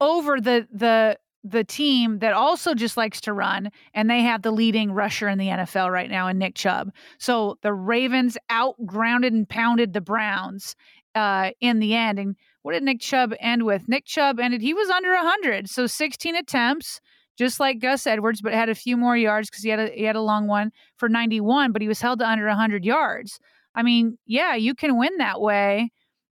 [0.00, 1.18] over the the
[1.50, 5.38] the team that also just likes to run, and they have the leading rusher in
[5.38, 6.92] the NFL right now in Nick Chubb.
[7.18, 10.74] So the Ravens outgrounded and pounded the Browns
[11.14, 12.18] uh, in the end.
[12.18, 13.88] And what did Nick Chubb end with?
[13.88, 15.68] Nick Chubb ended, he was under 100.
[15.70, 17.00] So 16 attempts,
[17.38, 20.02] just like Gus Edwards, but had a few more yards because he, had a, he
[20.02, 23.38] had a long one for 91, but he was held to under 100 yards.
[23.74, 25.90] I mean, yeah, you can win that way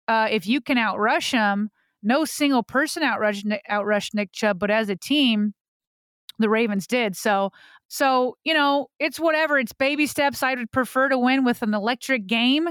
[0.07, 1.69] uh, if you can outrush them
[2.03, 5.53] no single person outrushed, outrushed Nick Chubb, but as a team,
[6.39, 7.15] the Ravens did.
[7.15, 7.51] So
[7.87, 9.57] So, you know, it's whatever.
[9.57, 10.43] It's baby steps.
[10.43, 12.67] I would prefer to win with an electric game.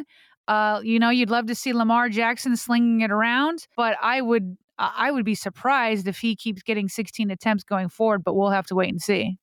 [0.46, 4.56] Uh, you know, you'd love to see Lamar Jackson slinging it around, but I would
[4.78, 8.66] I would be surprised if he keeps getting 16 attempts going forward, but we'll have
[8.66, 9.38] to wait and see.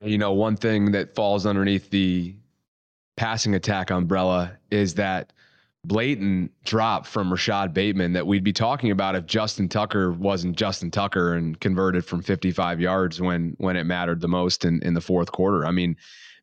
[0.00, 2.36] You know, one thing that falls underneath the
[3.16, 5.32] passing attack umbrella is that
[5.84, 10.90] blatant drop from Rashod Bateman that we'd be talking about if Justin Tucker wasn't Justin
[10.90, 15.00] Tucker and converted from 55 yards when when it mattered the most in, in the
[15.00, 15.66] fourth quarter.
[15.66, 15.96] I mean,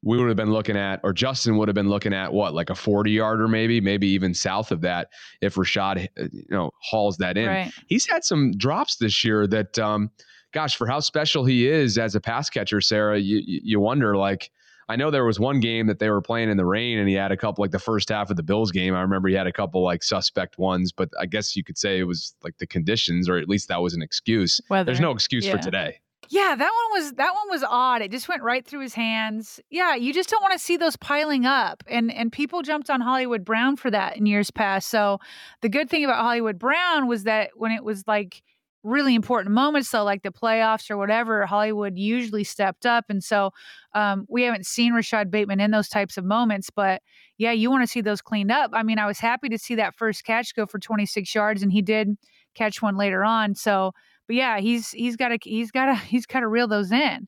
[0.03, 2.69] we would have been looking at, or Justin would have been looking at what, like
[2.69, 5.09] a 40 yarder, maybe, maybe even south of that
[5.41, 7.47] if Rashod, uh, you know, hauls that in.
[7.47, 7.71] Right.
[7.87, 10.11] He's had some drops this year that, um,
[10.53, 14.51] gosh, for how special he is as a pass catcher, Sarah, you, you wonder like,
[14.89, 17.15] I know there was one game that they were playing in the rain and he
[17.15, 18.95] had a couple like the first half of the Bills game.
[18.95, 21.99] I remember he had a couple like suspect ones, but I guess you could say
[21.99, 24.61] it was like the conditions, or at least that was an excuse.
[24.69, 24.85] Weather.
[24.85, 25.51] There's no excuse yeah.
[25.53, 25.99] for today.
[26.29, 28.01] Yeah, that one was that one was odd.
[28.01, 29.59] It just went right through his hands.
[29.69, 31.83] Yeah, you just don't want to see those piling up.
[31.87, 34.89] And and people jumped on Hollywood Brown for that in years past.
[34.89, 35.19] So
[35.61, 38.43] the good thing about Hollywood Brown was that when it was like
[38.87, 43.05] really important moments, so like the playoffs or whatever, Hollywood usually stepped up.
[43.09, 43.51] And so
[43.93, 47.01] um, we haven't seen Rashod Bateman in those types of moments, but
[47.37, 48.71] yeah, you want to see those cleaned up.
[48.73, 51.71] I mean, I was happy to see that first catch go for 26 yards, and
[51.71, 52.17] he did
[52.55, 53.53] catch one later on.
[53.55, 53.93] So
[54.27, 57.27] but yeah, he's he's got to he's got to he's got to reel those in.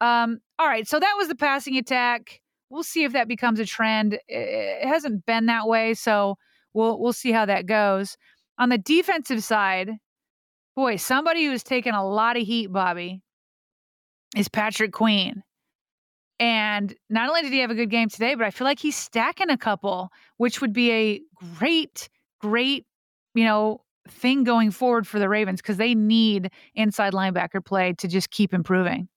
[0.00, 2.40] Um, all right, so that was the passing attack.
[2.70, 4.18] We'll see if that becomes a trend.
[4.28, 6.36] It hasn't been that way, so
[6.74, 8.16] we'll we'll see how that goes.
[8.58, 9.92] On the defensive side,
[10.74, 13.20] boy, somebody who's taken a lot of heat, Bobby,
[14.36, 15.42] is Patrick Queen.
[16.40, 18.96] And not only did he have a good game today, but I feel like he's
[18.96, 21.20] stacking a couple, which would be a
[21.56, 22.08] great,
[22.40, 22.84] great,
[23.34, 28.08] you know, thing going forward for the Ravens because they need inside linebacker play to
[28.08, 29.08] just keep improving.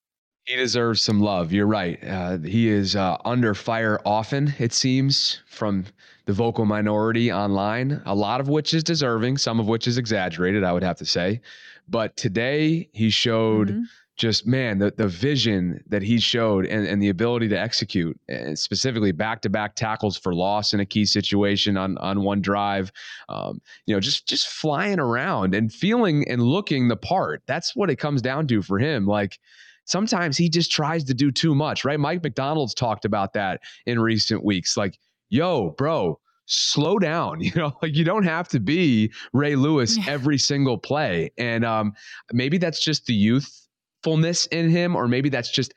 [0.46, 1.52] He deserves some love.
[1.52, 2.00] You're right.
[2.04, 5.86] Uh, he is uh, under fire often, it seems, from
[6.26, 10.64] the vocal minority online, a lot of which is deserving, some of which is exaggerated,
[10.64, 11.42] I would have to say.
[11.88, 13.84] But today he showed mm-hmm
[14.16, 18.58] just man the, the vision that he showed and, and the ability to execute and
[18.58, 22.92] specifically back-to-back tackles for loss in a key situation on on one drive
[23.30, 27.90] um, you know just just flying around and feeling and looking the part that's what
[27.90, 29.40] it comes down to for him like
[29.86, 34.00] sometimes he just tries to do too much right mike Macdonald's talked about that in
[34.00, 34.98] recent weeks like
[35.30, 37.42] yo bro slow down.
[37.46, 41.32] You know, like you don't have to be Ray Lewis every single play.
[41.38, 41.94] And um,
[42.34, 43.66] maybe that's just the youth
[44.04, 45.74] fullness in him, or maybe that's just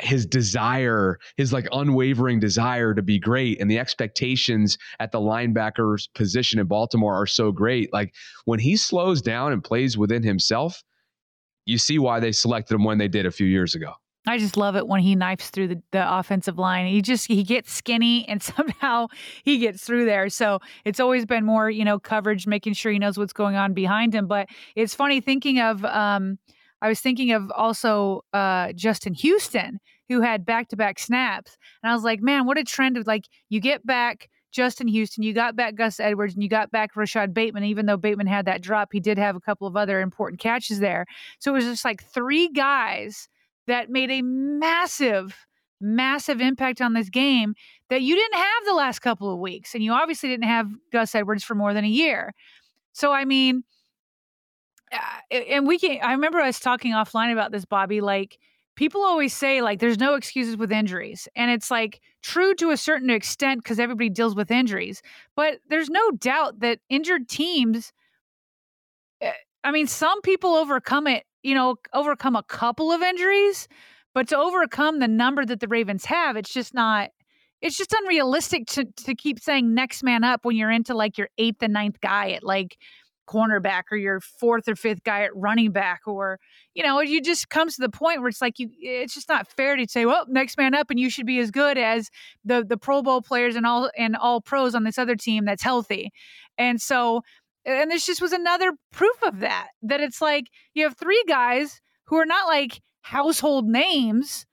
[0.00, 3.60] his desire, his like unwavering desire to be great.
[3.60, 7.92] And the expectations at the linebacker's position in Baltimore are so great.
[7.92, 10.82] Like when he slows down and plays within himself,
[11.68, 13.92] you see why they selected him when they did a few years ago.
[14.26, 16.86] I just love it when he knifes through the, the offensive line.
[16.86, 19.08] He just he gets skinny and somehow
[19.44, 20.28] he gets through there.
[20.28, 23.74] So it's always been more, you know, coverage, making sure he knows what's going on
[23.74, 24.26] behind him.
[24.26, 26.38] But it's funny thinking of um,
[26.80, 31.56] I was thinking of also uh, Justin Houston, who had back to back snaps.
[31.82, 35.22] And I was like, man, what a trend of like, you get back Justin Houston,
[35.22, 37.64] you got back Gus Edwards, and you got back Rashod Bateman.
[37.64, 40.80] Even though Bateman had that drop, he did have a couple of other important catches
[40.80, 41.06] there.
[41.38, 43.28] So it was just like three guys
[43.66, 45.46] that made a massive,
[45.80, 47.54] massive impact on this game
[47.90, 49.74] that you didn't have the last couple of weeks.
[49.74, 52.34] And you obviously didn't have Gus Edwards for more than a year.
[52.92, 53.64] So, I mean,
[54.90, 58.38] uh, and we can i remember us talking offline about this bobby like
[58.78, 62.76] people always say like there's no excuses with injuries and it's like true to a
[62.76, 65.02] certain extent because everybody deals with injuries
[65.34, 67.92] but there's no doubt that injured teams
[69.20, 69.32] eh,
[69.64, 73.66] i mean some people overcome it you know overcome a couple of injuries
[74.14, 77.10] but to overcome the number that the ravens have it's just not
[77.60, 81.28] it's just unrealistic to to keep saying next man up when you're into like your
[81.36, 82.78] eighth and ninth guy at like
[83.28, 86.38] cornerback or your fourth or fifth guy at running back or
[86.74, 89.46] you know you just comes to the point where it's like you it's just not
[89.46, 92.10] fair to say well next man up and you should be as good as
[92.44, 95.62] the the pro bowl players and all and all pros on this other team that's
[95.62, 96.10] healthy
[96.56, 97.20] and so
[97.64, 101.80] and this just was another proof of that that it's like you have three guys
[102.04, 104.46] who are not like household names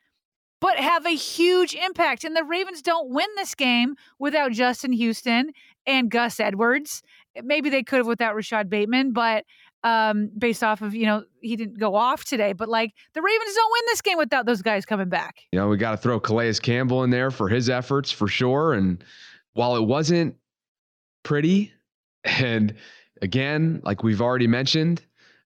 [0.61, 2.23] but have a huge impact.
[2.23, 5.51] And the Ravens don't win this game without Justin Houston
[5.86, 7.03] and Gus Edwards
[7.43, 9.45] maybe they could have without Rashod Bateman, but
[9.83, 12.53] um, based off of you know he didn't go off today.
[12.53, 15.38] But like the Ravens don't win this game without those guys coming back.
[15.51, 18.73] You know we got to throw Calais Campbell in there for his efforts for sure.
[18.73, 19.03] And
[19.53, 20.36] while it wasn't
[21.23, 21.71] pretty,
[22.23, 22.73] and
[23.21, 25.05] again like we've already mentioned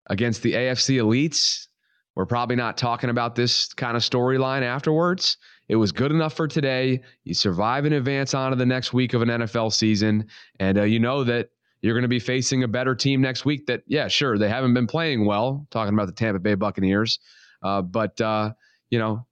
[0.09, 1.67] against the AFC elites,
[2.15, 5.37] we're probably not talking about this kind of storyline afterwards.
[5.67, 7.01] It was good enough for today.
[7.25, 10.27] You survive in advance on to the next week of an NFL season,
[10.59, 11.49] and uh, you know that
[11.81, 13.65] you're going to be facing a better team next week.
[13.67, 15.65] That yeah, sure they haven't been playing well.
[15.71, 17.19] Talking about the Tampa Bay Buccaneers,
[17.63, 18.51] uh, but uh,
[18.89, 19.25] you know,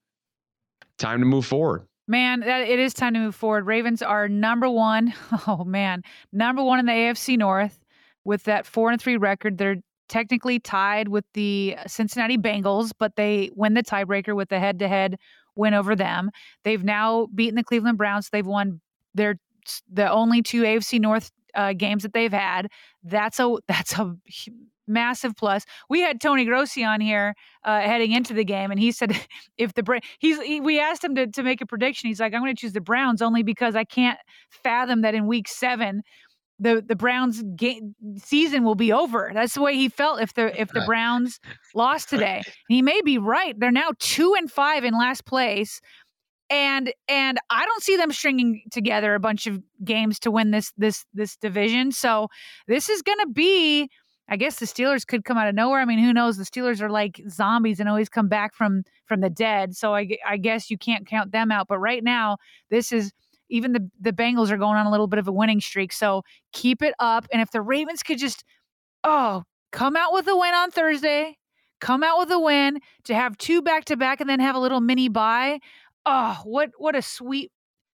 [0.97, 1.87] time to move forward.
[2.07, 3.65] Man, it is time to move forward.
[3.65, 5.13] Ravens are number one.
[5.47, 7.79] Oh man, number one in the AFC North
[8.23, 9.57] with that four and three record.
[9.57, 9.77] They're
[10.09, 15.17] technically tied with the Cincinnati Bengals, but they win the tiebreaker with the head-to-head
[15.55, 16.31] win over them.
[16.63, 18.29] They've now beaten the Cleveland Browns.
[18.29, 18.79] They've won
[19.13, 19.37] their
[19.91, 22.67] the only two AFC North uh, games that they've had.
[23.03, 24.15] That's a that's a
[24.87, 25.65] massive plus.
[25.89, 27.35] We had Tony Grossi on here
[27.65, 29.19] uh, heading into the game, and he said
[29.57, 32.07] if the he's he, we asked him to to make a prediction.
[32.07, 35.27] He's like, I'm going to choose the Browns only because I can't fathom that in
[35.27, 36.03] Week Seven
[36.59, 39.31] the the Browns game season will be over.
[39.33, 41.39] That's the way he felt if the if the Browns
[41.75, 42.41] lost today.
[42.67, 43.59] he may be right.
[43.59, 45.81] They're now two and five in last place
[46.49, 50.71] and and I don't see them stringing together a bunch of games to win this
[50.77, 51.91] this this division.
[51.91, 52.29] So
[52.67, 53.89] this is going to be
[54.29, 55.79] I guess the Steelers could come out of nowhere.
[55.79, 56.37] I mean, who knows?
[56.37, 59.75] The Steelers are like zombies and always come back from from the dead.
[59.75, 61.67] So I, I guess you can't count them out.
[61.67, 62.37] But right now,
[62.69, 63.13] this is
[63.49, 65.93] even the the Bengals are going on a little bit of a winning streak.
[65.93, 67.27] So keep it up.
[67.31, 68.43] And if the Ravens could just
[69.03, 71.37] oh come out with a win on Thursday,
[71.79, 74.59] come out with a win to have two back to back, and then have a
[74.59, 75.59] little mini bye
[76.07, 77.51] oh, what what a sweet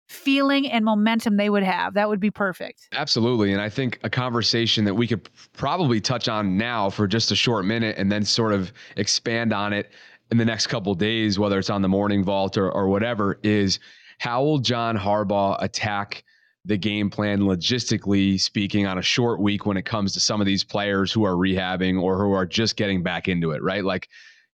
[0.09, 1.95] feeling and momentum they would have.
[1.95, 2.89] That would be perfect.
[2.93, 3.53] Absolutely.
[3.53, 7.37] And I think a conversation that we could probably touch on now for just a
[7.37, 9.91] short minute and then sort of expand on it
[10.31, 13.79] in the next couple days, whether it's on the morning vault or, or whatever, is
[14.19, 16.25] how will John Harbaugh attack
[16.65, 20.47] the game plan logistically speaking on a short week when it comes to some of
[20.47, 23.85] these players who are rehabbing or who are just getting back into it, right?
[23.85, 24.09] Like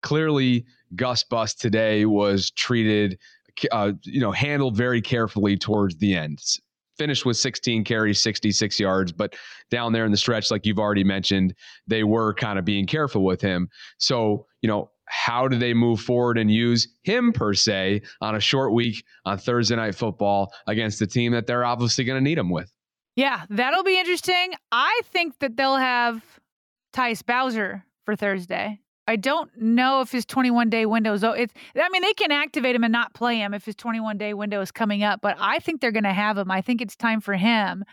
[0.03, 3.19] clearly Gus Bus today was treated
[3.73, 6.39] uh, you know, handled very carefully towards the end.
[6.99, 9.37] Finished with 16 carries, 66 yards, but
[9.71, 11.55] down there in the stretch, like you've already mentioned,
[11.87, 13.69] they were kind of being careful with him.
[13.99, 18.41] So, you know, how do they move forward and use him per se on a
[18.41, 22.39] short week on Thursday night football against the team that they're obviously going to need
[22.39, 22.73] him with?
[23.15, 24.53] Yeah, that'll be interesting.
[24.73, 26.23] I think that they'll have
[26.95, 28.81] Tyus Bowser for Thursday.
[29.07, 31.23] I don't know if his 21 day window is.
[31.23, 34.19] Oh it's, I mean, they can activate him and not play him if his 21
[34.19, 36.51] day window is coming up, but I think they're going to have him.
[36.51, 37.85] I think it's time for him.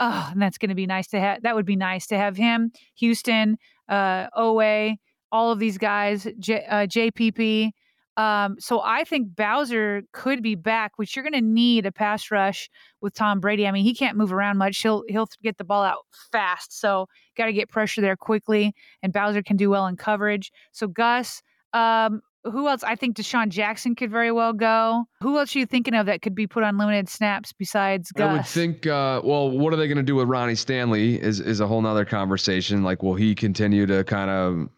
[0.00, 1.42] Oh, and that's going to be nice to have.
[1.42, 4.96] That would be nice to have him, Houston, uh, Oweh,
[5.32, 7.72] all of these guys, J, uh, JPP.
[8.18, 12.32] Um, so I think Bowser could be back, which you're going to need a pass
[12.32, 12.68] rush
[13.00, 13.64] with Tom Brady.
[13.64, 14.78] I mean, he can't move around much.
[14.78, 17.06] He'll he'll get the ball out fast, so
[17.36, 18.74] got to get pressure there quickly.
[19.04, 20.50] And Bowser can do well in coverage.
[20.72, 21.42] So Gus,
[21.72, 22.82] um, who else?
[22.82, 25.04] I think DeSean Jackson could very well go.
[25.20, 28.28] Who else are you thinking of that could be put on limited snaps besides Gus?
[28.28, 28.84] I would think.
[28.84, 31.22] Uh, well, what are they going to do with Ronnie Stanley?
[31.22, 32.82] Is is a whole nother conversation.
[32.82, 34.68] Like, will he continue to kind of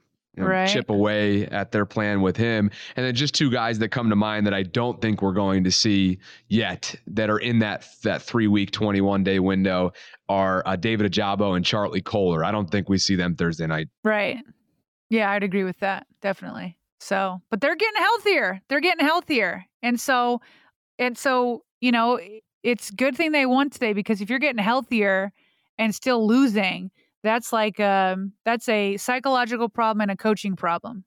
[0.40, 0.68] you know, right.
[0.68, 2.70] chip away at their plan with him.
[2.96, 5.64] And then just two guys that come to mind that I don't think we're going
[5.64, 6.18] to see
[6.48, 9.92] yet that are in that that three week, 21 day window
[10.28, 12.44] are uh, David Ojabo and Charlie Kolar.
[12.44, 13.88] I don't think we see them Thursday night.
[14.04, 14.38] Right.
[15.08, 16.06] Yeah, I'd agree with that.
[16.22, 16.76] Definitely.
[17.00, 18.60] So, but they're getting healthier.
[18.68, 19.64] They're getting healthier.
[19.82, 20.40] And so,
[20.98, 22.20] and so, you know,
[22.62, 25.32] it's good thing they won today because if you're getting healthier
[25.78, 26.90] and still losing,
[27.22, 31.04] that's like um that's a psychological problem and a coaching problem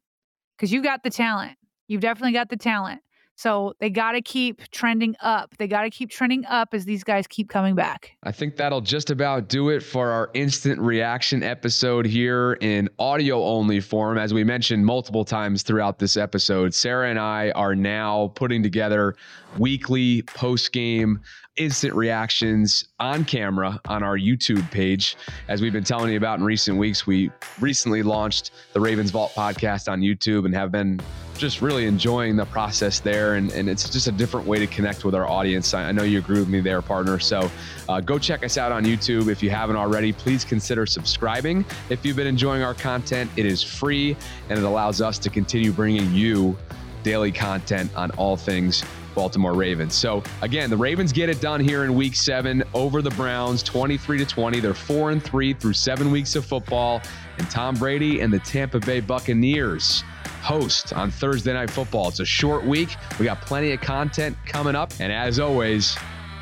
[0.57, 1.57] because you got the talent
[1.87, 3.01] you've definitely got the talent
[3.35, 5.55] so they got to keep trending up.
[5.57, 8.15] They got to keep trending up as these guys keep coming back.
[8.23, 13.43] I think that'll just about do it for our instant reaction episode here in audio
[13.43, 14.17] only form.
[14.17, 19.15] As we mentioned multiple times throughout this episode, Sarah and I are now putting together
[19.57, 21.19] weekly post game
[21.55, 25.15] instant reactions on camera on our YouTube page.
[25.47, 29.31] As we've been telling you about in recent weeks, we recently launched the Ravens Vault
[29.35, 30.99] podcast on YouTube and have been
[31.37, 33.35] just really enjoying the process there.
[33.35, 35.73] And, and it's just a different way to connect with our audience.
[35.73, 37.19] I, I know you agree with me there, partner.
[37.19, 37.49] So
[37.87, 39.29] uh, go check us out on YouTube.
[39.29, 41.65] If you haven't already, please consider subscribing.
[41.89, 44.15] If you've been enjoying our content, it is free
[44.49, 46.57] and it allows us to continue bringing you
[47.03, 48.83] daily content on all things
[49.13, 49.93] Baltimore Ravens.
[49.93, 54.17] So again, the Ravens get it done here in week seven over the Browns, 23
[54.19, 54.59] to 20.
[54.59, 57.01] They're four and three through seven weeks of football.
[57.37, 60.03] And Tom Brady and the Tampa Bay Buccaneers
[60.41, 62.09] host on Thursday Night Football.
[62.09, 62.95] It's a short week.
[63.19, 64.91] We got plenty of content coming up.
[64.99, 65.97] And as always,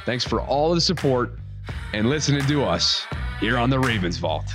[0.05, 1.38] thanks for all the support
[1.93, 3.05] and listening to us
[3.39, 4.45] here on the Ravens Vault.